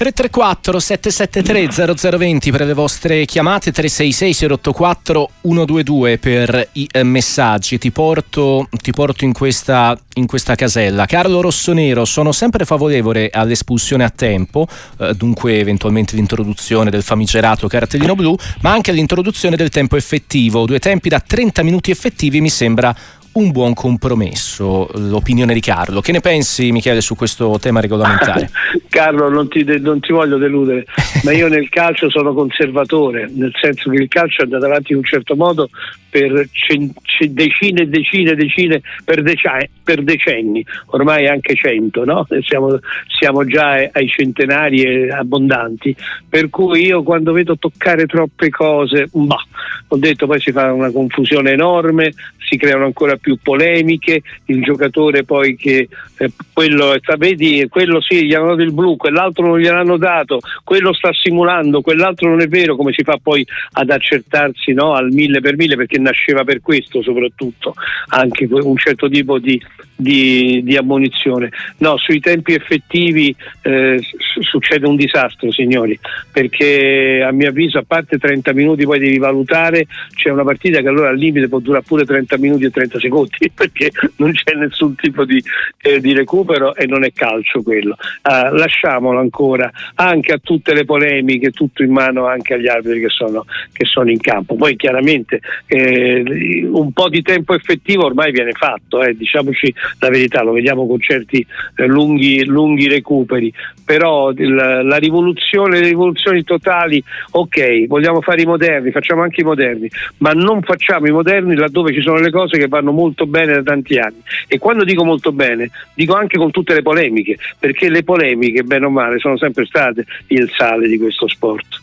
334 0.03 0.81
773 0.81 2.19
0020 2.19 2.51
per 2.51 2.67
le 2.67 2.73
vostre 2.75 3.25
chiamate 3.25 3.71
366 3.71 4.51
084 4.51 5.31
122 5.43 6.19
per 6.19 6.69
i 6.73 6.89
eh, 6.91 7.05
messaggi. 7.05 7.79
Ti 7.79 7.93
porto, 7.93 8.69
ti 8.83 8.91
porto 8.91 9.25
in, 9.25 9.33
questa, 9.33 9.97
in, 10.15 10.27
questa, 10.27 10.57
casella. 10.57 11.07
Carlo 11.07 11.41
Rossonero 11.41 12.05
sono 12.05 12.33
sempre 12.33 12.65
favorevole 12.65 13.31
all'espulsione 13.33 14.03
a 14.03 14.11
tempo 14.11 14.67
eh, 14.99 15.15
dunque 15.15 15.61
eventualmente 15.61 16.17
l'introduzione 16.17 16.91
del 16.91 17.05
famigerato 17.05 17.69
cartellino 17.69 18.17
blu 18.17 18.35
ma 18.63 18.73
anche 18.73 18.91
l'introduzione 18.91 19.55
del 19.55 19.69
tempo 19.69 19.95
effettivo. 19.95 20.67
Due 20.67 20.81
tempi 20.81 21.11
da 21.11 21.21
30 21.21 21.63
minuti 21.63 21.93
effettivi 21.93 22.41
mi 22.41 22.51
sembra 22.51 22.93
un 23.35 23.51
buon 23.51 23.73
compromesso, 23.73 24.91
l'opinione 24.95 25.55
di 25.55 25.61
Carlo. 25.61 26.01
Che 26.01 26.13
ne 26.13 26.21
pensi 26.21 26.71
Michele 26.71 27.01
su 27.01 27.15
questo 27.15 27.59
tema 27.59 27.81
regolamentare? 27.81 28.51
Carlo, 28.91 29.31
non 29.31 29.49
ti, 29.49 29.65
non 29.81 30.01
ti, 30.01 30.13
voglio 30.13 30.37
deludere, 30.37 30.85
ma 31.25 31.33
io 31.33 31.49
nel 31.49 31.71
calcio 31.71 32.11
sono 32.11 32.35
conservatore, 32.35 33.31
nel 33.33 33.53
senso 33.59 33.89
che 33.89 34.03
il 34.03 34.09
calcio 34.09 34.43
è 34.43 34.45
andato 34.45 34.67
avanti 34.67 34.93
in 34.93 34.99
un 34.99 35.05
certo 35.05 35.35
modo 35.35 35.71
per 36.11 36.47
cen- 36.53 36.93
decine 37.31 37.83
e 37.83 37.87
decine 37.87 38.33
e 38.33 38.35
decine, 38.35 38.83
per, 39.03 39.23
decenni, 39.23 39.69
per 39.83 40.03
decenni, 40.03 40.63
ormai 40.87 41.27
anche 41.27 41.55
cento, 41.55 42.05
no? 42.05 42.27
siamo, 42.43 42.79
siamo, 43.19 43.47
già 43.47 43.89
ai 43.93 44.09
centenari 44.09 45.09
abbondanti, 45.09 45.97
per 46.29 46.51
cui 46.51 46.85
io 46.85 47.03
quando 47.03 47.33
vedo 47.33 47.57
toccare 47.57 48.05
troppe 48.05 48.51
cose, 48.51 49.09
bah, 49.11 49.43
ho 49.89 49.97
detto 49.97 50.27
poi 50.27 50.39
si 50.39 50.53
fa 50.53 50.71
una 50.71 50.91
confusione 50.91 51.53
enorme, 51.53 52.13
si 52.37 52.59
creano 52.59 52.85
ancora 52.85 53.17
più 53.23 53.39
polemiche, 53.41 54.21
il 54.47 54.63
giocatore 54.63 55.23
poi 55.23 55.57
che 55.57 55.89
eh, 56.19 56.31
quello, 56.53 56.95
vedi, 57.17 57.67
quello 57.71 58.01
sì, 58.03 58.27
gli 58.27 58.35
hanno 58.35 58.51
dato 58.51 58.63
il 58.63 58.75
blu, 58.75 58.97
quell'altro 58.97 59.47
non 59.47 59.61
gliel'hanno 59.61 59.97
dato, 59.97 60.41
quello 60.65 60.93
sta 60.93 61.11
simulando, 61.13 61.81
quell'altro 61.81 62.29
non 62.29 62.41
è 62.41 62.49
vero, 62.49 62.75
come 62.77 62.93
si 62.93 63.05
fa 63.05 63.19
poi 63.23 63.47
ad 63.75 63.89
accertarsi 63.91 64.73
no, 64.73 64.93
al 64.93 65.11
mille 65.13 65.41
per 65.41 65.57
mille 65.57 65.77
perché 65.77 65.99
nasceva 65.99 66.43
per 66.43 66.61
questo 66.61 67.01
soprattutto, 67.01 67.75
anche 68.09 68.47
un 68.51 68.77
certo 68.77 69.09
tipo 69.09 69.39
di, 69.39 69.61
di, 69.95 70.61
di 70.65 70.77
ammonizione. 70.77 71.51
No, 71.79 71.97
sui 71.97 72.19
tempi 72.19 72.55
effettivi 72.55 73.35
eh, 73.63 74.01
succede 74.41 74.87
un 74.87 74.97
disastro 74.97 75.53
signori, 75.53 75.99
perché 76.33 77.25
a 77.25 77.31
mio 77.31 77.51
avviso 77.51 77.79
a 77.79 77.85
parte 77.87 78.19
30 78.19 78.53
minuti 78.53 78.85
poi 78.85 78.99
devi 78.99 79.19
valutare, 79.19 79.87
c'è 80.13 80.31
una 80.31 80.45
partita 80.45 80.81
che 80.81 80.89
allora 80.89 81.11
al 81.11 81.17
limite 81.17 81.49
può 81.49 81.61
durare 81.61 81.85
pure 81.87 82.05
30 82.05 82.37
minuti 82.39 82.65
e 82.65 82.71
30 82.71 82.99
secondi 82.99 83.11
perché 83.55 83.91
non 84.17 84.33
c'è 84.33 84.55
nessun 84.55 84.95
tipo 84.97 85.25
di, 85.25 85.43
eh, 85.83 86.01
di 86.01 86.13
recupero 86.15 86.75
e 86.75 86.87
non 86.87 87.05
è 87.05 87.13
calcio 87.13 87.63
quello. 87.63 87.97
Uh, 88.23 88.55
lasciamolo 88.55 89.19
ancora 89.21 89.71
anche 89.95 90.33
a 90.33 90.39
tutte 90.39 90.75
le 90.75 90.85
polemiche, 90.85 91.51
tutto 91.51 91.83
in 91.83 91.93
mano 91.93 92.27
anche 92.27 92.55
agli 92.55 92.69
arbitri 92.69 93.01
che 93.01 93.09
sono, 93.09 93.45
che 93.73 93.85
sono 93.85 94.11
in 94.11 94.21
campo. 94.21 94.55
Poi 94.55 94.77
chiaramente 94.77 95.41
eh, 95.67 96.23
un 96.71 96.93
po' 96.93 97.09
di 97.09 97.23
tempo 97.23 97.55
effettivo 97.55 98.07
ormai 98.07 98.33
viene 98.33 98.53
fatto, 98.53 99.03
eh, 99.03 99.15
diciamoci 99.15 99.73
la 100.01 100.09
verità, 100.09 100.43
lo 100.43 100.53
vediamo 100.53 100.87
con 100.87 101.01
certi 101.01 101.45
eh, 101.77 101.87
lunghi, 101.87 102.45
lunghi, 102.45 102.89
recuperi, 102.89 103.53
però 103.85 104.31
il, 104.31 104.55
la 104.55 104.97
rivoluzione, 104.97 105.81
le 105.81 105.89
rivoluzioni 105.89 106.43
totali, 106.45 107.03
ok, 107.31 107.87
vogliamo 107.87 108.21
fare 108.21 108.43
i 108.43 108.47
moderni, 108.47 108.91
facciamo 108.91 109.23
anche 109.23 109.41
i 109.41 109.45
moderni, 109.45 109.91
ma 110.19 110.33
non 110.33 110.63
facciamo 110.63 111.07
i 111.07 111.11
moderni 111.11 111.55
laddove 111.55 111.93
ci 111.93 112.01
sono 112.01 112.19
le 112.19 112.31
cose 112.31 112.59
che 112.59 112.69
vanno 112.69 112.93
molto 112.93 113.02
bene 113.27 113.55
da 113.55 113.63
tanti 113.63 113.99
anni. 113.99 114.23
E 114.47 114.59
quando 114.59 114.85
dico 114.85 115.05
molto 115.05 115.33
bene, 115.33 115.71
dico 115.95 116.15
anche 116.15 116.39
con 116.39 116.51
tutte 116.51 116.75
le 116.75 116.83
polemiche, 116.83 117.39
perché 117.59 117.89
le 117.89 118.03
polemiche, 118.03 118.63
bene 118.63 118.87
o 118.87 118.91
male, 118.91 119.19
sono 119.19 119.37
sempre 119.37 119.67
state 119.67 120.05
il 120.29 120.51
sale 120.57 120.89
di 120.89 120.99
questo 120.99 121.29
sport. 121.29 121.81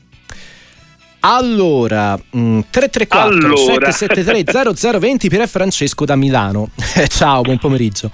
Allora, 1.21 2.13
mh, 2.15 2.59
334 2.69 3.55
allora. 3.55 3.91
773 3.91 4.99
0020 4.99 5.29
per 5.29 5.47
Francesco 5.47 6.05
da 6.05 6.15
Milano. 6.15 6.69
ciao, 7.07 7.41
buon 7.41 7.57
pomeriggio. 7.57 8.09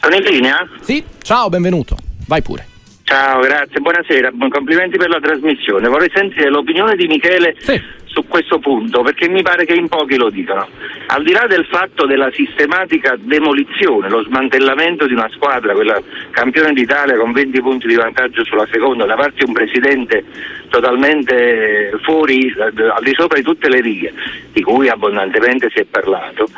Sono 0.00 0.14
in 0.16 0.22
linea? 0.22 0.68
Sì, 0.80 1.02
ciao, 1.22 1.48
benvenuto. 1.48 1.96
Vai 2.26 2.42
pure. 2.42 2.68
Ciao, 3.02 3.40
grazie, 3.40 3.80
buonasera, 3.80 4.32
complimenti 4.48 4.96
per 4.96 5.10
la 5.10 5.20
trasmissione. 5.20 5.88
Vorrei 5.88 6.10
sentire 6.14 6.48
l'opinione 6.48 6.96
di 6.96 7.06
Michele 7.06 7.54
sì 7.58 7.78
su 8.14 8.24
questo 8.28 8.60
punto 8.60 9.02
perché 9.02 9.28
mi 9.28 9.42
pare 9.42 9.64
che 9.66 9.74
in 9.74 9.88
pochi 9.88 10.16
lo 10.16 10.30
dicano. 10.30 10.68
Al 11.08 11.24
di 11.24 11.32
là 11.32 11.46
del 11.48 11.66
fatto 11.66 12.06
della 12.06 12.30
sistematica 12.32 13.16
demolizione, 13.18 14.08
lo 14.08 14.22
smantellamento 14.22 15.06
di 15.06 15.14
una 15.14 15.28
squadra, 15.30 15.74
quella 15.74 16.00
campione 16.30 16.72
d'Italia 16.72 17.16
con 17.16 17.32
20 17.32 17.60
punti 17.60 17.88
di 17.88 17.96
vantaggio 17.96 18.44
sulla 18.44 18.66
seconda, 18.70 19.04
da 19.04 19.16
parte 19.16 19.38
di 19.38 19.44
un 19.44 19.52
presidente 19.52 20.24
totalmente 20.68 21.98
fuori, 22.02 22.54
al 22.56 23.02
di 23.02 23.12
sopra 23.14 23.36
di 23.36 23.44
tutte 23.44 23.68
le 23.68 23.80
righe, 23.80 24.12
di 24.52 24.62
cui 24.62 24.88
abbondantemente 24.88 25.68
si 25.72 25.80
è 25.80 25.84
parlato, 25.84 26.48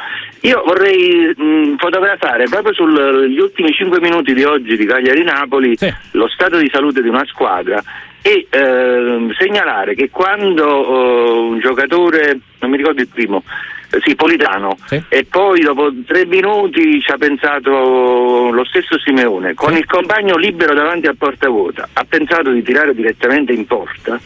io 0.40 0.62
vorrei 0.64 1.32
mh, 1.34 1.76
fotografare 1.78 2.44
proprio 2.44 2.74
sugli 2.74 3.38
ultimi 3.38 3.72
5 3.72 4.00
minuti 4.00 4.34
di 4.34 4.44
oggi 4.44 4.76
di 4.76 4.84
Cagliari-Napoli 4.84 5.76
sì. 5.76 5.92
lo 6.12 6.28
stato 6.28 6.58
di 6.58 6.68
salute 6.70 7.02
di 7.02 7.08
una 7.08 7.24
squadra 7.26 7.82
e 8.26 8.48
eh, 8.50 9.28
segnalare 9.38 9.94
che 9.94 10.10
quando 10.10 10.64
uh, 10.64 11.50
un 11.52 11.60
giocatore, 11.60 12.40
non 12.58 12.70
mi 12.72 12.76
ricordo 12.76 13.00
il 13.00 13.06
primo, 13.06 13.44
eh, 13.92 14.00
sì, 14.04 14.16
Politano, 14.16 14.76
sì. 14.84 15.00
e 15.08 15.24
poi 15.24 15.60
dopo 15.60 15.92
tre 16.04 16.26
minuti 16.26 17.00
ci 17.00 17.12
ha 17.12 17.16
pensato 17.18 18.50
lo 18.50 18.64
stesso 18.64 18.98
Simeone, 18.98 19.54
con 19.54 19.74
sì. 19.74 19.78
il 19.78 19.86
compagno 19.86 20.36
libero 20.36 20.74
davanti 20.74 21.06
a 21.06 21.14
porta 21.16 21.48
vuota, 21.48 21.88
ha 21.92 22.04
pensato 22.04 22.50
di 22.50 22.64
tirare 22.64 22.96
direttamente 22.96 23.52
in 23.52 23.64
porta 23.64 24.18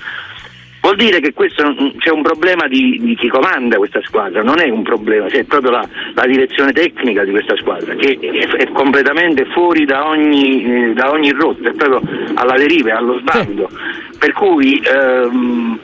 Vuol 0.81 0.97
dire 0.97 1.21
che 1.21 1.35
questo, 1.35 1.63
c'è 1.99 2.11
un 2.11 2.23
problema 2.23 2.67
di, 2.67 2.99
di, 3.01 3.15
chi 3.15 3.29
comanda 3.29 3.77
questa 3.77 4.01
squadra, 4.03 4.43
non 4.43 4.61
è 4.61 4.71
un 4.71 4.83
problema, 4.83 5.27
c'è 5.27 5.45
proprio 5.45 5.73
la, 5.73 5.87
la 6.15 6.25
direzione 6.25 6.73
tecnica 6.73 7.23
di 7.23 7.33
questa 7.33 7.55
squadra 7.57 7.95
che 7.95 8.19
è, 8.19 8.47
è 8.47 8.69
completamente 8.73 9.45
fuori 9.47 9.85
da 9.85 10.09
ogni, 10.09 10.65
eh, 10.65 10.93
da 10.95 11.11
ogni 11.11 11.31
rotta, 11.33 11.69
è 11.69 11.75
proprio 11.75 12.01
alla 12.35 12.57
deriva, 12.57 12.97
allo 12.97 13.19
sbando. 13.19 13.69
Per 14.19 14.33
cui 14.33 14.81
ehm, 14.83 15.79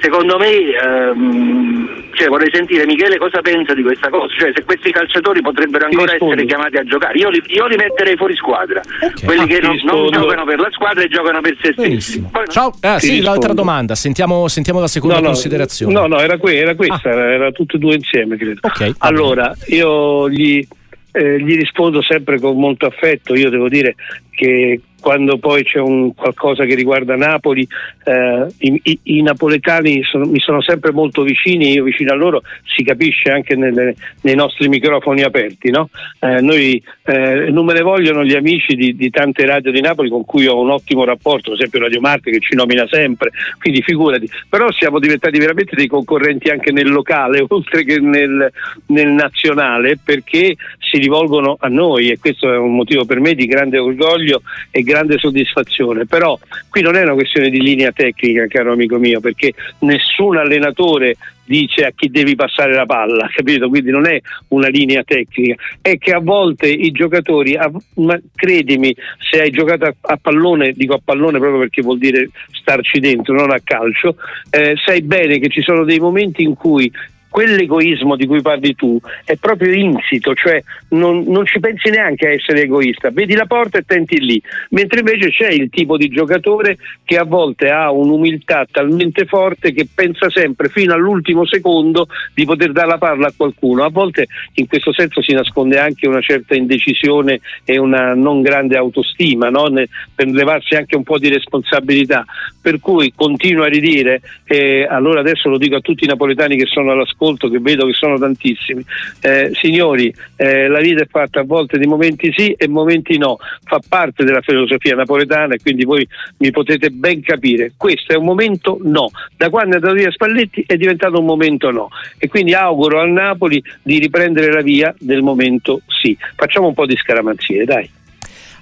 secondo 0.00 0.38
me 0.38 0.50
ehm, 0.50 2.08
cioè, 2.18 2.28
vorrei 2.28 2.50
sentire 2.52 2.84
Michele 2.84 3.16
cosa 3.16 3.40
pensa 3.40 3.74
di 3.74 3.82
questa 3.82 4.08
cosa, 4.08 4.34
cioè 4.36 4.50
se 4.52 4.64
questi 4.64 4.90
calciatori 4.90 5.40
potrebbero 5.40 5.86
ancora 5.86 6.14
essere 6.14 6.44
chiamati 6.46 6.76
a 6.76 6.82
giocare. 6.82 7.16
Io 7.16 7.30
li, 7.30 7.40
io 7.46 7.66
li 7.66 7.76
metterei 7.76 8.16
fuori 8.16 8.34
squadra, 8.34 8.80
okay. 8.80 9.24
quelli 9.24 9.42
ah, 9.42 9.46
che 9.46 9.60
non, 9.60 9.78
non, 9.84 10.10
giocano 10.10 10.44
per 10.44 10.58
la 10.58 10.68
squadra 10.72 11.02
e 11.02 11.08
giocano 11.08 11.40
per 11.40 11.56
se 11.62 11.72
stessi. 11.72 12.24
Ciao, 12.48 12.74
ah, 12.80 12.98
sì, 12.98 13.20
l'altra 13.20 13.52
domanda, 13.52 13.94
sentiamo, 13.94 14.48
sentiamo 14.48 14.80
la 14.80 14.88
seconda 14.88 15.20
no, 15.20 15.26
considerazione. 15.26 15.92
No, 15.92 16.06
no, 16.06 16.18
era, 16.18 16.38
que- 16.38 16.56
era 16.56 16.74
questa, 16.74 17.08
ah. 17.08 17.12
era, 17.12 17.32
era 17.32 17.52
tutte 17.52 17.76
e 17.76 17.78
due 17.78 17.94
insieme, 17.94 18.36
credo. 18.36 18.60
Okay, 18.62 18.92
allora, 18.98 19.54
io 19.66 20.28
gli, 20.28 20.66
eh, 21.12 21.40
gli 21.40 21.56
rispondo 21.56 22.02
sempre 22.02 22.40
con 22.40 22.58
molto 22.58 22.86
affetto, 22.86 23.36
io 23.36 23.48
devo 23.48 23.68
dire 23.68 23.94
che 24.30 24.80
quando 25.00 25.38
poi 25.38 25.64
c'è 25.64 25.78
un 25.78 26.14
qualcosa 26.14 26.64
che 26.64 26.74
riguarda 26.74 27.16
Napoli, 27.16 27.66
eh, 28.04 28.46
i, 28.58 28.80
i, 28.82 28.98
i, 29.02 29.22
napoletani 29.22 30.02
sono, 30.02 30.26
mi 30.26 30.40
sono 30.40 30.60
sempre 30.60 30.92
molto 30.92 31.22
vicini, 31.22 31.72
io 31.72 31.84
vicino 31.84 32.12
a 32.12 32.16
loro, 32.16 32.42
si 32.64 32.82
capisce 32.82 33.30
anche 33.30 33.54
nelle, 33.56 33.94
nei 34.22 34.34
nostri 34.34 34.68
microfoni 34.68 35.22
aperti. 35.22 35.70
No? 35.70 35.88
Eh, 36.20 36.40
noi 36.40 36.82
eh, 37.04 37.50
non 37.50 37.64
me 37.64 37.74
ne 37.74 37.82
vogliono 37.82 38.24
gli 38.24 38.34
amici 38.34 38.74
di, 38.74 38.96
di, 38.96 39.10
tante 39.10 39.46
radio 39.46 39.70
di 39.70 39.80
Napoli 39.80 40.08
con 40.08 40.24
cui 40.24 40.46
ho 40.46 40.60
un 40.60 40.70
ottimo 40.70 41.04
rapporto, 41.04 41.50
per 41.50 41.58
esempio 41.58 41.80
Radio 41.80 42.00
Marte 42.00 42.30
che 42.30 42.40
ci 42.40 42.54
nomina 42.54 42.86
sempre, 42.88 43.30
quindi 43.60 43.82
figurati, 43.82 44.28
però 44.48 44.70
siamo 44.72 44.98
diventati 44.98 45.38
veramente 45.38 45.76
dei 45.76 45.86
concorrenti 45.86 46.48
anche 46.48 46.72
nel 46.72 46.90
locale, 46.90 47.44
oltre 47.48 47.84
che 47.84 47.98
nel, 48.00 48.50
nel 48.86 49.08
nazionale, 49.08 49.98
perché 50.02 50.56
si 50.90 50.98
rivolgono 50.98 51.56
a 51.58 51.68
noi 51.68 52.10
e 52.10 52.18
questo 52.18 52.52
è 52.52 52.56
un 52.56 52.74
motivo 52.74 53.04
per 53.04 53.20
me 53.20 53.34
di 53.34 53.46
grande 53.46 53.78
orgoglio 53.78 54.42
e 54.70 54.82
grande 54.82 55.18
soddisfazione, 55.18 56.06
però 56.06 56.38
qui 56.68 56.80
non 56.80 56.96
è 56.96 57.02
una 57.02 57.14
questione 57.14 57.50
di 57.50 57.60
linea 57.60 57.92
tecnica, 57.92 58.46
caro 58.46 58.72
amico 58.72 58.98
mio, 58.98 59.20
perché 59.20 59.52
nessun 59.80 60.36
allenatore 60.36 61.16
dice 61.44 61.86
a 61.86 61.92
chi 61.94 62.10
devi 62.10 62.34
passare 62.34 62.74
la 62.74 62.86
palla, 62.86 63.28
capito? 63.34 63.68
Quindi 63.68 63.90
non 63.90 64.06
è 64.06 64.20
una 64.48 64.68
linea 64.68 65.02
tecnica, 65.02 65.54
è 65.80 65.96
che 65.98 66.12
a 66.12 66.20
volte 66.20 66.68
i 66.68 66.90
giocatori, 66.90 67.58
ma 67.94 68.18
credimi, 68.34 68.94
se 69.30 69.40
hai 69.40 69.50
giocato 69.50 69.84
a, 69.84 69.94
a 70.00 70.18
pallone, 70.20 70.72
dico 70.72 70.94
a 70.94 71.00
pallone 71.02 71.38
proprio 71.38 71.60
perché 71.60 71.82
vuol 71.82 71.98
dire 71.98 72.30
starci 72.52 73.00
dentro, 73.00 73.34
non 73.34 73.50
a 73.50 73.60
calcio, 73.62 74.16
eh, 74.50 74.74
sai 74.84 75.02
bene 75.02 75.38
che 75.38 75.48
ci 75.48 75.62
sono 75.62 75.84
dei 75.84 75.98
momenti 75.98 76.42
in 76.42 76.54
cui 76.54 76.90
quell'egoismo 77.38 78.16
di 78.16 78.26
cui 78.26 78.42
parli 78.42 78.74
tu 78.74 78.98
è 79.24 79.36
proprio 79.36 79.72
insito, 79.72 80.34
cioè 80.34 80.60
non, 80.88 81.22
non, 81.28 81.46
ci 81.46 81.60
pensi 81.60 81.88
neanche 81.88 82.26
a 82.26 82.32
essere 82.32 82.62
egoista, 82.62 83.10
vedi 83.10 83.34
la 83.34 83.46
porta 83.46 83.78
e 83.78 83.84
tenti 83.86 84.18
lì, 84.18 84.42
mentre 84.70 84.98
invece 84.98 85.30
c'è 85.30 85.48
il 85.48 85.70
tipo 85.70 85.96
di 85.96 86.08
giocatore 86.08 86.78
che 87.04 87.16
a 87.16 87.22
volte 87.22 87.70
ha 87.70 87.92
un'umiltà 87.92 88.66
talmente 88.68 89.24
forte 89.24 89.72
che 89.72 89.86
pensa 89.94 90.28
sempre 90.30 90.68
fino 90.68 90.94
all'ultimo 90.94 91.46
secondo 91.46 92.08
di 92.34 92.44
poter 92.44 92.72
dare 92.72 92.88
la 92.88 92.98
palla 92.98 93.28
a 93.28 93.34
qualcuno, 93.36 93.84
a 93.84 93.88
volte 93.88 94.26
in 94.54 94.66
questo 94.66 94.92
senso 94.92 95.22
si 95.22 95.32
nasconde 95.32 95.78
anche 95.78 96.08
una 96.08 96.20
certa 96.20 96.56
indecisione 96.56 97.38
e 97.64 97.78
una 97.78 98.14
non 98.14 98.42
grande 98.42 98.76
autostima 98.76 99.48
no? 99.48 99.70
per 100.12 100.26
levarsi 100.26 100.74
anche 100.74 100.96
un 100.96 101.04
po' 101.04 101.18
di 101.18 101.28
responsabilità, 101.28 102.24
per 102.60 102.80
cui 102.80 103.12
continuo 103.14 103.62
a 103.62 103.68
ridire, 103.68 104.22
eh, 104.44 104.88
allora 104.90 105.20
adesso 105.20 105.48
lo 105.48 105.56
dico 105.56 105.76
a 105.76 105.80
tutti 105.80 106.02
i 106.02 106.08
napoletani 106.08 106.56
che 106.56 106.66
sono 106.66 106.90
alla 106.90 107.06
scuola, 107.06 107.26
ascolto, 107.28 107.48
che 107.48 107.58
vedo 107.60 107.86
che 107.86 107.92
sono 107.92 108.18
tantissimi. 108.18 108.84
Eh, 109.20 109.50
signori, 109.54 110.12
eh, 110.36 110.68
la 110.68 110.80
vita 110.80 111.02
è 111.02 111.06
fatta 111.06 111.40
a 111.40 111.44
volte 111.44 111.78
di 111.78 111.86
momenti 111.86 112.32
sì 112.34 112.52
e 112.52 112.68
momenti 112.68 113.18
no, 113.18 113.38
fa 113.64 113.80
parte 113.86 114.24
della 114.24 114.40
filosofia 114.40 114.94
napoletana 114.94 115.54
e 115.54 115.58
quindi 115.58 115.84
voi 115.84 116.06
mi 116.38 116.50
potete 116.50 116.90
ben 116.90 117.20
capire. 117.22 117.72
Questo 117.76 118.12
è 118.12 118.16
un 118.16 118.24
momento 118.24 118.78
no. 118.82 119.10
Da 119.36 119.50
quando 119.50 119.72
è 119.72 119.74
andato 119.76 119.94
via 119.94 120.10
Spalletti 120.10 120.64
è 120.66 120.76
diventato 120.76 121.18
un 121.18 121.26
momento 121.26 121.70
no. 121.70 121.88
E 122.18 122.28
quindi 122.28 122.54
auguro 122.54 123.00
al 123.00 123.10
Napoli 123.10 123.62
di 123.82 123.98
riprendere 123.98 124.52
la 124.52 124.62
via 124.62 124.94
del 124.98 125.22
momento 125.22 125.82
sì. 125.86 126.16
Facciamo 126.36 126.68
un 126.68 126.74
po' 126.74 126.86
di 126.86 126.96
scaramanzie, 126.96 127.64
dai. 127.64 127.97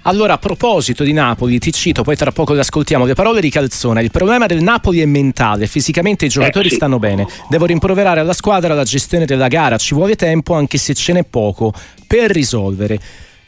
Allora, 0.07 0.35
a 0.35 0.37
proposito 0.37 1.03
di 1.03 1.11
Napoli, 1.11 1.59
ti 1.59 1.73
cito, 1.73 2.01
poi 2.01 2.15
tra 2.15 2.31
poco 2.31 2.53
le 2.53 2.61
ascoltiamo, 2.61 3.03
le 3.03 3.13
parole 3.13 3.41
di 3.41 3.49
Calzona. 3.49 3.99
Il 3.99 4.09
problema 4.09 4.45
del 4.45 4.61
Napoli 4.63 5.01
è 5.01 5.05
mentale, 5.05 5.67
fisicamente 5.67 6.23
i 6.23 6.29
giocatori 6.29 6.67
eh, 6.67 6.69
sì. 6.69 6.75
stanno 6.77 6.97
bene. 6.97 7.27
Devo 7.49 7.65
rimproverare 7.65 8.21
alla 8.21 8.31
squadra 8.31 8.73
la 8.73 8.85
gestione 8.85 9.25
della 9.25 9.49
gara, 9.49 9.75
ci 9.75 9.93
vuole 9.93 10.15
tempo 10.15 10.53
anche 10.53 10.77
se 10.77 10.93
ce 10.93 11.11
n'è 11.11 11.25
poco 11.25 11.73
per 12.07 12.31
risolvere 12.31 12.97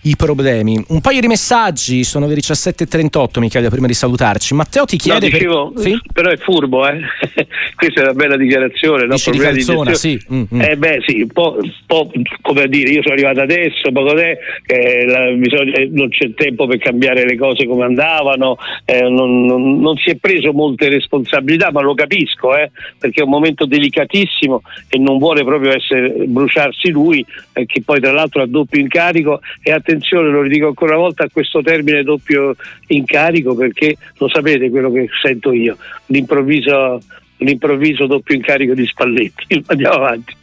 i 0.03 0.15
problemi. 0.15 0.81
Un 0.89 1.01
paio 1.01 1.19
di 1.19 1.27
messaggi, 1.27 2.03
sono 2.03 2.27
le 2.27 2.35
17.38 2.35 3.39
Michele 3.39 3.69
prima 3.69 3.87
di 3.87 3.93
salutarci. 3.93 4.53
Matteo 4.53 4.85
ti 4.85 4.97
chiede... 4.97 5.27
No, 5.27 5.37
dicevo, 5.37 5.71
per... 5.71 5.83
sì? 5.83 5.99
Però 6.13 6.29
è 6.29 6.37
furbo, 6.37 6.87
eh? 6.87 6.99
questa 7.75 8.01
è 8.01 8.03
una 8.03 8.13
bella 8.13 8.37
dichiarazione. 8.37 9.05
No? 9.05 9.13
Dici 9.15 9.31
di 9.31 9.37
calzona, 9.37 9.91
di 9.91 9.95
sì. 9.97 10.25
Mm-hmm. 10.33 10.61
Eh 10.61 10.77
beh 10.77 11.03
sì, 11.05 11.21
un 11.21 11.27
po', 11.27 11.57
un 11.61 11.71
po', 11.85 12.11
come 12.41 12.63
a 12.63 12.67
dire, 12.67 12.91
io 12.91 13.01
sono 13.01 13.13
arrivato 13.13 13.41
adesso, 13.41 13.91
poco 13.91 14.13
te, 14.13 14.37
eh, 14.65 15.05
la, 15.05 15.31
bisogna, 15.31 15.73
non 15.89 16.09
c'è 16.09 16.33
tempo 16.33 16.67
per 16.67 16.77
cambiare 16.77 17.25
le 17.25 17.37
cose 17.37 17.65
come 17.65 17.85
andavano, 17.85 18.57
eh, 18.85 19.01
non, 19.01 19.45
non, 19.45 19.79
non, 19.79 19.97
si 19.97 20.11
è 20.11 20.15
preso 20.15 20.53
molte 20.53 20.89
responsabilità, 20.89 21.71
ma 21.71 21.81
lo 21.81 21.93
capisco, 21.93 22.55
eh, 22.55 22.71
perché 22.97 23.21
è 23.21 23.23
un 23.23 23.29
momento 23.29 23.65
delicatissimo 23.65 24.61
e 24.89 24.97
non 24.97 25.17
vuole 25.17 25.43
proprio 25.43 25.73
essere, 25.73 26.09
bruciarsi 26.25 26.89
lui, 26.89 27.25
eh, 27.53 27.65
che 27.65 27.81
poi 27.83 27.99
tra 27.99 28.11
l'altro 28.11 28.41
ha 28.41 28.47
doppio 28.47 28.79
incarico 28.79 29.41
e 29.61 29.71
ha 29.71 29.79
attenzione, 29.89 30.29
lo 30.29 30.41
ridico 30.41 30.67
ancora 30.67 30.93
una 30.93 31.01
volta, 31.01 31.23
a 31.23 31.29
questo 31.31 31.61
termine 31.61 32.03
doppio 32.03 32.55
incarico 32.87 33.55
perché 33.55 33.95
lo 34.17 34.29
sapete 34.29 34.69
quello 34.69 34.91
che 34.91 35.07
sento 35.21 35.51
io, 35.51 35.77
l'improvviso, 36.07 37.01
l'improvviso 37.37 38.05
doppio 38.05 38.35
incarico 38.35 38.73
di 38.73 38.85
Spalletti. 38.85 39.63
Andiamo 39.67 39.95
avanti. 39.95 40.35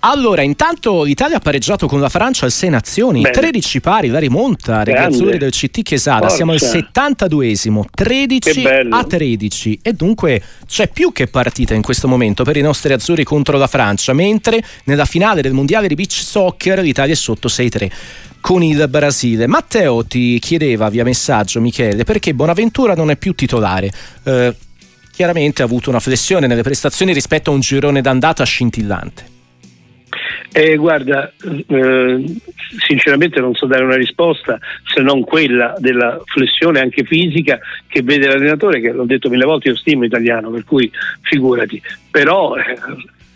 Allora, 0.00 0.42
intanto 0.42 1.02
l'Italia 1.02 1.38
ha 1.38 1.40
pareggiato 1.40 1.88
con 1.88 2.00
la 2.00 2.08
Francia 2.08 2.44
al 2.44 2.52
6 2.52 2.70
nazioni, 2.70 3.20
Bene. 3.22 3.34
13 3.34 3.80
pari, 3.80 4.06
la 4.06 4.20
rimonta, 4.20 4.84
ragazzuri 4.84 5.38
del 5.38 5.50
CT 5.50 5.82
Chiesada, 5.82 6.20
Forza. 6.20 6.36
siamo 6.36 6.52
al 6.52 6.60
72esimo, 6.60 7.82
13 7.92 8.64
a 8.90 9.04
13 9.04 9.80
e 9.82 9.92
dunque 9.94 10.40
c'è 10.68 10.88
più 10.88 11.10
che 11.10 11.26
partita 11.26 11.74
in 11.74 11.82
questo 11.82 12.06
momento 12.06 12.44
per 12.44 12.56
i 12.56 12.60
nostri 12.60 12.92
azzurri 12.92 13.24
contro 13.24 13.58
la 13.58 13.66
Francia, 13.66 14.12
mentre 14.12 14.62
nella 14.84 15.04
finale 15.04 15.42
del 15.42 15.52
mondiale 15.52 15.88
di 15.88 15.96
beach 15.96 16.12
soccer 16.12 16.78
l'Italia 16.78 17.14
è 17.14 17.16
sotto 17.16 17.48
6-3 17.48 17.90
con 18.40 18.62
il 18.62 18.86
Brasile. 18.88 19.46
Matteo 19.46 20.04
ti 20.04 20.38
chiedeva 20.38 20.88
via 20.88 21.04
messaggio, 21.04 21.60
Michele, 21.60 22.04
perché 22.04 22.34
Bonaventura 22.34 22.94
non 22.94 23.10
è 23.10 23.16
più 23.16 23.34
titolare. 23.34 23.90
Eh, 24.24 24.54
chiaramente 25.12 25.62
ha 25.62 25.64
avuto 25.64 25.90
una 25.90 26.00
flessione 26.00 26.46
nelle 26.46 26.62
prestazioni 26.62 27.12
rispetto 27.12 27.50
a 27.50 27.54
un 27.54 27.60
girone 27.60 28.00
d'andata 28.00 28.44
scintillante. 28.44 29.36
Eh, 30.52 30.76
guarda, 30.76 31.30
eh, 31.66 32.24
sinceramente 32.86 33.38
non 33.38 33.54
so 33.54 33.66
dare 33.66 33.84
una 33.84 33.96
risposta 33.96 34.58
se 34.82 35.02
non 35.02 35.22
quella 35.22 35.74
della 35.78 36.18
flessione 36.24 36.80
anche 36.80 37.04
fisica 37.04 37.58
che 37.86 38.02
vede 38.02 38.28
l'allenatore, 38.28 38.80
che 38.80 38.92
l'ho 38.92 39.04
detto 39.04 39.28
mille 39.28 39.44
volte, 39.44 39.68
io 39.68 39.76
stimo 39.76 40.04
italiano, 40.04 40.50
per 40.50 40.64
cui 40.64 40.90
figurati. 41.20 41.80
Però 42.10 42.56
eh, 42.56 42.78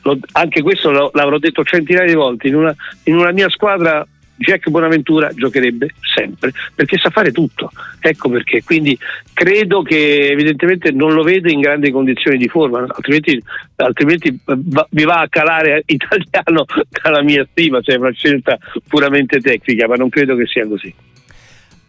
lo, 0.03 0.19
anche 0.33 0.63
questo 0.63 0.91
lo, 0.91 1.11
l'avrò 1.13 1.39
detto 1.39 1.65
centinaia 1.65 2.07
di 2.07 2.15
volte, 2.15 2.49
in 2.49 2.55
una, 2.55 2.75
in 3.05 3.17
una 3.17 3.33
mia 3.33 3.51
squadra 3.51 4.07
Jack 4.37 4.69
Bonaventura 4.71 5.31
giocherebbe 5.35 5.91
sempre 6.01 6.53
perché 6.75 6.99
sa 6.99 7.11
fare 7.11 7.33
tutto. 7.33 7.71
Ecco 8.01 8.29
perché. 8.29 8.63
Quindi 8.63 8.99
credo 9.33 9.83
che 9.83 10.31
evidentemente 10.31 10.91
non 10.91 11.13
lo 11.13 11.23
vede 11.23 11.53
in 11.53 11.61
grandi 11.61 11.91
condizioni 11.91 12.37
di 12.37 12.49
forma, 12.49 12.85
altrimenti, 12.89 13.43
altrimenti 13.77 14.39
va, 14.45 14.87
mi 14.91 15.05
va 15.05 15.21
a 15.21 15.29
calare 15.29 15.83
italiano 15.87 16.65
dalla 17.03 17.23
mia 17.23 17.47
stima, 17.51 17.81
cioè 17.81 17.97
una 17.97 18.13
scelta 18.13 18.59
puramente 18.89 19.41
tecnica, 19.41 19.87
ma 19.87 19.95
non 19.95 20.09
credo 20.09 20.35
che 20.37 20.47
sia 20.47 20.67
così. 20.67 20.95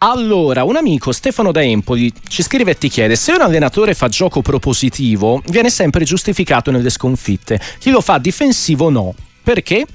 Allora, 0.05 0.65
un 0.65 0.75
amico 0.75 1.13
Stefano 1.13 1.53
da 1.53 1.63
Empoli 1.63 2.11
ci 2.27 2.43
scrive 2.43 2.71
e 2.71 2.77
ti 2.77 2.89
chiede: 2.89 3.15
se 3.15 3.31
un 3.31 3.39
allenatore 3.39 3.93
fa 3.93 4.09
gioco 4.09 4.41
propositivo, 4.41 5.41
viene 5.47 5.69
sempre 5.69 6.03
giustificato 6.03 6.71
nelle 6.71 6.89
sconfitte. 6.89 7.57
Chi 7.79 7.89
lo 7.89 8.01
fa 8.01 8.17
difensivo 8.17 8.89
no. 8.89 9.15
Perché? 9.41 9.85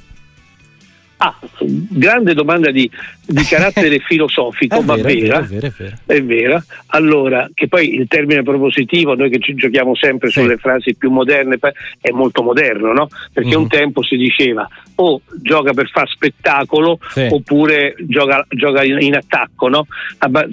Ah, 1.20 1.36
grande 1.60 2.32
domanda 2.32 2.70
di, 2.70 2.88
di 3.30 3.44
carattere 3.44 3.98
filosofico, 4.06 4.80
ma 4.80 4.96
vera, 4.96 5.40
è, 5.40 5.42
vero, 5.42 5.72
è, 6.06 6.22
vera. 6.22 6.64
Allora, 6.88 7.48
che 7.52 7.68
poi 7.68 7.94
il 7.94 8.08
termine 8.08 8.42
propositivo, 8.42 9.14
noi 9.14 9.28
che 9.28 9.38
ci 9.38 9.54
giochiamo 9.54 9.94
sempre 9.94 10.30
sì. 10.30 10.40
sulle 10.40 10.56
frasi 10.56 10.96
più 10.96 11.10
moderne, 11.10 11.58
è 12.00 12.10
molto 12.10 12.42
moderno, 12.42 12.92
no? 12.94 13.08
Perché 13.32 13.54
mm. 13.54 13.60
un 13.60 13.68
tempo 13.68 14.02
si 14.02 14.16
diceva 14.16 14.66
o 15.00 15.20
gioca 15.42 15.72
per 15.74 15.90
far 15.90 16.08
spettacolo 16.08 16.98
sì. 17.10 17.28
oppure 17.30 17.94
gioca, 17.98 18.44
gioca 18.48 18.82
in, 18.82 18.98
in, 19.00 19.14
attacco, 19.14 19.68
no? 19.68 19.86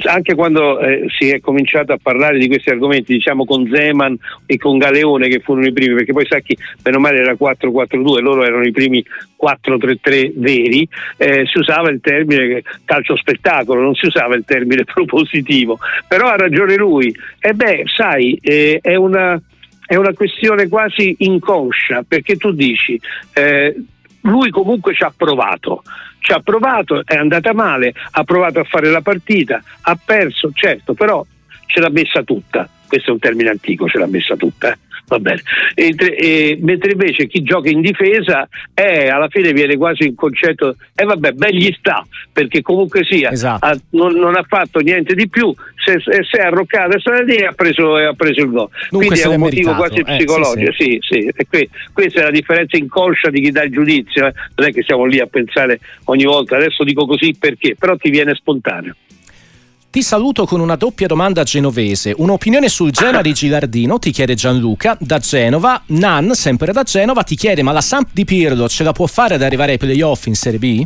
Anche 0.03 0.35
quando 0.35 0.79
eh, 0.79 1.05
si 1.17 1.29
è 1.29 1.39
cominciato 1.39 1.93
a 1.93 1.99
parlare 2.01 2.37
di 2.37 2.47
questi 2.47 2.69
argomenti, 2.69 3.13
diciamo 3.13 3.45
con 3.45 3.69
Zeman 3.71 4.17
e 4.45 4.57
con 4.57 4.77
Galeone 4.77 5.29
che 5.29 5.39
furono 5.39 5.65
i 5.65 5.73
primi, 5.73 5.95
perché 5.95 6.11
poi 6.11 6.25
Sacchi, 6.27 6.57
meno 6.83 6.99
male 6.99 7.19
era 7.19 7.33
4-4-2, 7.33 8.19
loro 8.19 8.43
erano 8.43 8.65
i 8.65 8.71
primi 8.71 9.03
4-3-3 9.41 10.33
veri, 10.35 10.87
eh, 11.17 11.45
si 11.45 11.57
usava 11.57 11.89
il 11.89 11.99
termine 12.01 12.63
calcio 12.83 13.15
spettacolo, 13.15 13.81
non 13.81 13.95
si 13.95 14.07
usava 14.07 14.35
il 14.35 14.43
termine 14.45 14.83
propositivo, 14.91 15.79
però 16.07 16.29
ha 16.29 16.35
ragione 16.35 16.75
lui. 16.75 17.15
E 17.39 17.53
beh, 17.53 17.83
sai, 17.85 18.37
eh, 18.41 18.79
è 18.81 18.95
una 18.95 19.39
è 19.87 19.95
una 19.95 20.13
questione 20.13 20.67
quasi 20.67 21.15
inconscia 21.19 22.03
perché 22.07 22.37
tu 22.37 22.51
dici 22.51 22.99
eh, 23.33 23.75
lui 24.21 24.49
comunque 24.49 24.95
ci 24.95 25.03
ha 25.03 25.13
provato 25.15 25.83
ci 26.17 26.31
ha 26.31 26.39
provato, 26.39 27.03
è 27.05 27.15
andata 27.15 27.53
male 27.53 27.93
ha 28.11 28.23
provato 28.23 28.59
a 28.59 28.63
fare 28.63 28.89
la 28.89 29.01
partita 29.01 29.61
ha 29.81 29.97
perso, 30.03 30.49
certo, 30.53 30.95
però 30.95 31.23
ce 31.67 31.79
l'ha 31.79 31.91
messa 31.91 32.23
tutta 32.23 32.67
questo 32.87 33.11
è 33.11 33.13
un 33.13 33.19
termine 33.19 33.49
antico, 33.49 33.87
ce 33.87 33.99
l'ha 33.99 34.07
messa 34.07 34.35
tutta 34.35 34.71
eh 34.71 34.77
va 35.07 35.19
bene. 35.19 35.41
Mentre, 35.75 36.15
e, 36.15 36.57
mentre 36.61 36.91
invece 36.91 37.27
chi 37.27 37.43
gioca 37.43 37.69
in 37.69 37.81
difesa 37.81 38.47
eh, 38.73 39.07
alla 39.07 39.27
fine 39.27 39.53
viene 39.53 39.77
quasi 39.77 40.07
un 40.07 40.15
concetto, 40.15 40.75
e 40.95 41.03
eh, 41.03 41.05
vabbè, 41.05 41.31
ben 41.31 41.55
gli 41.55 41.73
sta, 41.77 42.05
perché 42.31 42.61
comunque 42.61 43.03
sia, 43.03 43.31
esatto. 43.31 43.65
ha, 43.65 43.77
non, 43.91 44.15
non, 44.15 44.35
ha 44.35 44.43
fatto 44.47 44.79
niente 44.79 45.13
di 45.13 45.27
più, 45.29 45.53
si 45.75 46.37
è 46.37 46.41
arroccato 46.41 46.97
e 46.97 47.45
ha 47.45 47.51
preso, 47.51 47.95
ha 47.95 48.13
preso 48.13 48.41
il 48.41 48.49
gol. 48.49 48.69
Dunque 48.89 49.07
Quindi 49.07 49.19
è 49.19 49.27
un 49.27 49.39
motivo 49.39 49.71
meritato. 49.71 49.75
quasi 49.75 49.99
eh, 49.99 50.17
psicologico, 50.17 50.71
sì, 50.73 50.99
sì. 51.01 51.19
sì. 51.21 51.31
E 51.35 51.45
qui, 51.47 51.69
questa 51.93 52.21
è 52.21 52.23
la 52.23 52.31
differenza 52.31 52.77
inconscia 52.77 53.29
di 53.29 53.41
chi 53.41 53.51
dà 53.51 53.63
il 53.63 53.71
giudizio, 53.71 54.27
eh. 54.27 54.33
non 54.55 54.67
è 54.67 54.71
che 54.71 54.83
siamo 54.83 55.05
lì 55.05 55.19
a 55.19 55.27
pensare 55.27 55.79
ogni 56.05 56.25
volta, 56.25 56.55
adesso 56.55 56.83
dico 56.83 57.05
così 57.05 57.35
perché, 57.37 57.75
però 57.77 57.95
ti 57.95 58.09
viene 58.09 58.33
spontaneo. 58.33 58.95
Ti 59.95 60.01
saluto 60.01 60.43
con 60.43 60.59
una 60.59 60.75
doppia 60.75 61.07
domanda 61.07 61.43
genovese. 61.43 62.13
Un'opinione 62.17 62.67
sul 62.67 62.91
Genoa 62.91 63.21
di 63.21 63.31
Gilardino, 63.31 63.97
ti 63.97 64.11
chiede 64.11 64.33
Gianluca, 64.33 64.97
da 64.99 65.19
Genova. 65.19 65.83
Nan, 65.85 66.33
sempre 66.33 66.73
da 66.73 66.83
Genova, 66.83 67.23
ti 67.23 67.37
chiede 67.37 67.63
ma 67.63 67.71
la 67.71 67.79
Samp 67.79 68.09
di 68.11 68.25
Pirlo 68.25 68.67
ce 68.67 68.83
la 68.83 68.91
può 68.91 69.05
fare 69.05 69.35
ad 69.35 69.41
arrivare 69.41 69.71
ai 69.71 69.77
playoff 69.77 70.25
in 70.25 70.35
Serie 70.35 70.59
B? 70.59 70.85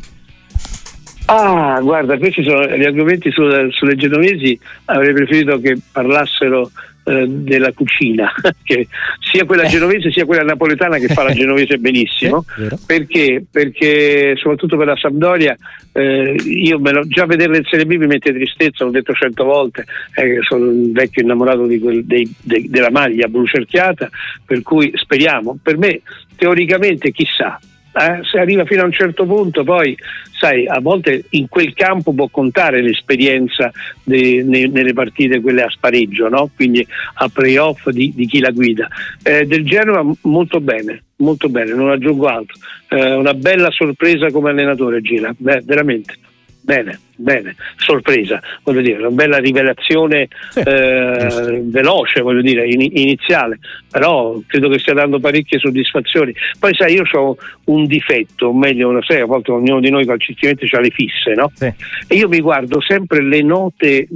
Ah, 1.26 1.80
guarda, 1.82 2.19
questi 2.19 2.43
sono 2.43 2.67
gli 2.67 2.86
argomenti 2.86 3.32
sulle, 3.32 3.72
sulle 3.72 3.95
genovesi. 3.95 4.60
Avrei 4.86 5.13
preferito 5.13 5.60
che 5.60 5.76
parlassero 5.91 6.69
eh, 7.10 7.26
della 7.28 7.72
cucina, 7.74 8.32
che 8.63 8.88
sia 9.19 9.45
quella 9.45 9.63
eh. 9.63 9.67
genovese 9.67 10.12
sia 10.12 10.26
quella 10.26 10.43
napoletana 10.43 10.98
che 10.98 11.08
fa 11.08 11.24
la 11.24 11.34
genovese 11.34 11.78
benissimo, 11.78 12.45
perché? 12.86 13.43
perché 13.50 14.36
soprattutto 14.38 14.78
per 14.78 14.86
la 14.86 14.95
Sampdoria 14.95 15.58
eh, 15.91 16.36
io 16.45 16.80
me 16.80 16.91
lo, 16.91 17.08
già 17.08 17.26
vederla 17.26 17.58
in 17.58 17.63
Serie 17.65 17.86
B 17.86 17.95
mi 17.95 18.06
mette 18.06 18.32
tristezza, 18.32 18.84
l'ho 18.84 18.91
detto 18.91 19.13
cento 19.13 19.43
volte, 19.43 19.86
eh, 20.13 20.38
sono 20.41 20.69
un 20.69 20.91
vecchio 20.91 21.24
innamorato 21.24 21.65
quel, 21.80 22.06
dei, 22.06 22.32
de, 22.41 22.65
della 22.67 22.91
maglia 22.91 23.28
blu 23.28 23.45
cerchiata, 23.48 24.10
per 24.45 24.62
cui 24.62 24.91
speriamo. 24.93 25.58
Per 25.62 25.78
me 25.78 26.02
teoricamente 26.36 27.12
chissà, 27.12 27.60
eh, 27.99 28.19
se 28.23 28.39
arriva 28.39 28.63
fino 28.65 28.83
a 28.83 28.85
un 28.85 28.93
certo 28.93 29.25
punto 29.25 29.63
poi 29.63 29.97
sai 30.31 30.65
a 30.65 30.79
volte 30.79 31.25
in 31.31 31.49
quel 31.49 31.73
campo 31.73 32.13
può 32.13 32.29
contare 32.29 32.81
l'esperienza 32.81 33.71
de, 34.03 34.41
ne, 34.43 34.67
nelle 34.67 34.93
partite 34.93 35.41
quelle 35.41 35.63
a 35.63 35.69
spareggio 35.69 36.29
no? 36.29 36.49
quindi 36.55 36.85
a 37.15 37.27
playoff 37.27 37.89
di, 37.89 38.13
di 38.15 38.25
chi 38.25 38.39
la 38.39 38.51
guida. 38.51 38.88
Eh, 39.21 39.45
del 39.45 39.65
Genova 39.65 40.05
molto 40.21 40.62
bene 40.62 41.03
molto 41.17 41.49
bene 41.49 41.73
non 41.73 41.89
aggiungo 41.89 42.27
altro. 42.27 42.55
Eh, 42.88 43.15
una 43.15 43.33
bella 43.33 43.69
sorpresa 43.71 44.31
come 44.31 44.51
allenatore 44.51 45.01
Gira 45.01 45.33
Beh, 45.38 45.62
veramente 45.65 46.15
bene 46.62 47.00
bene, 47.19 47.56
sorpresa, 47.76 48.41
voglio 48.63 48.82
dire, 48.82 48.98
una 49.00 49.10
bella 49.10 49.38
rivelazione 49.38 50.30
sì, 50.50 50.60
eh, 50.60 51.62
veloce, 51.65 52.22
voglio 52.22 52.41
dire, 52.41 52.65
in, 52.65 52.82
iniziale, 52.82 53.60
però 53.91 54.39
credo 54.48 54.69
che 54.69 54.80
stia 54.80 54.93
dando 54.93 55.19
parecchie 55.19 55.60
soddisfazioni. 55.60 56.34
Poi 56.58 56.74
sai, 56.74 56.93
io 56.93 57.04
ho 57.12 57.38
un 57.65 57.86
difetto, 57.86 58.48
o 58.48 58.54
meglio, 58.54 58.91
lo 58.91 59.04
sai, 59.04 59.19
a 59.19 59.26
volte 59.26 59.52
ognuno 59.52 59.82
di 59.82 59.89
noi 59.89 60.06
calcisticamente 60.06 60.67
ha 60.72 60.80
le 60.80 60.89
fisse, 60.89 61.34
no? 61.34 61.52
Sì. 61.54 61.72
E 62.08 62.15
io 62.15 62.30
mi 62.30 62.39
guardo 62.39 62.80
sempre 62.82 63.22
le 63.22 63.41
note 63.41 64.08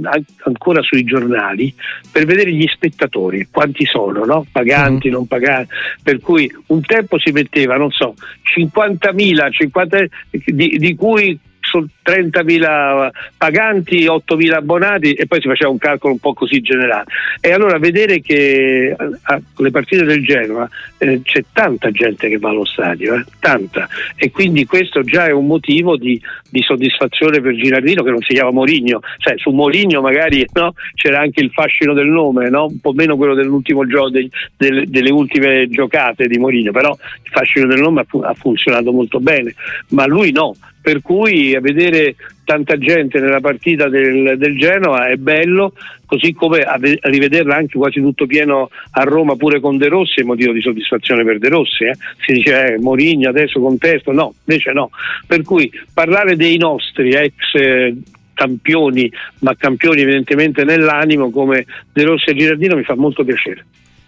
ancora 0.44 0.80
sui 0.82 1.04
giornali 1.04 1.72
per 2.10 2.24
vedere 2.24 2.52
gli 2.52 2.66
spettatori, 2.66 3.48
quanti 3.50 3.84
sono, 3.84 4.24
no? 4.24 4.46
Paganti, 4.50 5.08
mm-hmm. 5.08 5.16
non 5.16 5.26
paganti, 5.26 5.72
per 6.02 6.20
cui 6.20 6.50
un 6.68 6.80
tempo 6.80 7.18
si 7.18 7.30
metteva, 7.32 7.76
non 7.76 7.90
so, 7.90 8.14
50.000, 8.56 9.52
50, 9.52 9.98
di, 10.30 10.78
di 10.78 10.94
cui 10.94 11.38
30.000 11.80 13.10
paganti, 13.36 14.04
8.000 14.04 14.52
abbonati 14.52 15.12
e 15.12 15.26
poi 15.26 15.40
si 15.40 15.48
faceva 15.48 15.70
un 15.70 15.78
calcolo 15.78 16.12
un 16.12 16.18
po' 16.18 16.34
così 16.34 16.60
generale. 16.60 17.04
E 17.40 17.52
allora 17.52 17.78
vedere 17.78 18.20
che 18.20 18.94
a, 18.96 19.40
le 19.56 19.70
partite 19.70 20.04
del 20.04 20.24
Genoa 20.24 20.68
eh, 20.98 21.20
c'è 21.22 21.44
tanta 21.52 21.90
gente 21.90 22.28
che 22.28 22.38
va 22.38 22.50
allo 22.50 22.64
stadio, 22.64 23.14
eh, 23.14 23.24
tanta. 23.38 23.88
E 24.16 24.30
quindi 24.30 24.64
questo 24.66 25.02
già 25.02 25.26
è 25.26 25.32
un 25.32 25.46
motivo 25.46 25.96
di, 25.96 26.20
di 26.50 26.62
soddisfazione 26.62 27.40
per 27.40 27.54
Girardino 27.54 28.02
che 28.02 28.10
non 28.10 28.22
si 28.22 28.34
chiama 28.34 28.50
Morigno. 28.50 29.00
Cioè, 29.18 29.34
su 29.38 29.50
Morigno 29.50 30.00
magari 30.00 30.46
no, 30.52 30.74
c'era 30.94 31.20
anche 31.20 31.40
il 31.40 31.50
fascino 31.50 31.94
del 31.94 32.08
nome, 32.08 32.48
no? 32.50 32.66
un 32.66 32.80
po' 32.80 32.92
meno 32.92 33.16
quello 33.16 33.34
dell'ultimo 33.34 33.86
gioco, 33.86 34.10
de, 34.10 34.28
de, 34.56 34.84
delle 34.86 35.10
ultime 35.10 35.68
giocate 35.68 36.26
di 36.26 36.38
Morigno, 36.38 36.72
però 36.72 36.90
il 36.90 37.30
fascino 37.30 37.66
del 37.66 37.80
nome 37.80 38.00
ha, 38.00 38.28
ha 38.28 38.34
funzionato 38.34 38.92
molto 38.92 39.20
bene. 39.20 39.54
Ma 39.88 40.06
lui 40.06 40.32
no, 40.32 40.54
per 40.84 41.00
cui 41.00 41.54
a 41.54 41.62
vedere 41.62 42.14
tanta 42.44 42.76
gente 42.76 43.18
nella 43.18 43.40
partita 43.40 43.88
del, 43.88 44.34
del 44.36 44.58
Genoa 44.58 45.08
è 45.08 45.16
bello, 45.16 45.72
così 46.04 46.34
come 46.34 46.58
a, 46.58 46.74
a, 46.74 47.08
rivederla 47.08 47.56
anche 47.56 47.78
quasi 47.78 48.02
tutto 48.02 48.26
pieno 48.26 48.68
a 48.90 49.02
Roma 49.04 49.34
pure 49.34 49.60
con 49.60 49.78
De 49.78 49.88
Rossi 49.88 50.20
è 50.20 50.24
motivo 50.24 50.52
di 50.52 50.60
soddisfazione 50.60 51.24
per 51.24 51.38
De 51.38 51.48
Rossi. 51.48 51.84
Eh? 51.84 51.96
Si 52.22 52.34
dice 52.34 52.74
eh, 52.74 52.78
Morigno 52.78 53.30
adesso 53.30 53.60
contesto, 53.60 54.12
no, 54.12 54.34
invece 54.44 54.72
no. 54.72 54.90
Per 55.26 55.42
cui 55.42 55.72
parlare 55.94 56.36
dei 56.36 56.58
nostri 56.58 57.14
ex 57.14 57.54
eh, 57.54 57.96
campioni, 58.34 59.10
ma 59.38 59.56
campioni 59.56 60.02
evidentemente 60.02 60.64
nell'animo 60.64 61.30
come 61.30 61.64
De 61.94 62.02
Rossi 62.02 62.28
e 62.28 62.34
Girardino 62.34 62.76
mi 62.76 62.84
fa 62.84 62.94
molto 62.94 63.24
piacere. 63.24 63.64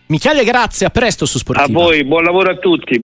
Michele, 0.09 0.45
grazie, 0.45 0.87
a 0.87 0.91
presto 0.91 1.27
su 1.27 1.39
Sportiva. 1.39 1.67
A 1.67 1.69
voi, 1.69 2.05
buon 2.05 2.23
lavoro 2.23 2.51
a 2.51 2.57
tutti. 2.57 2.95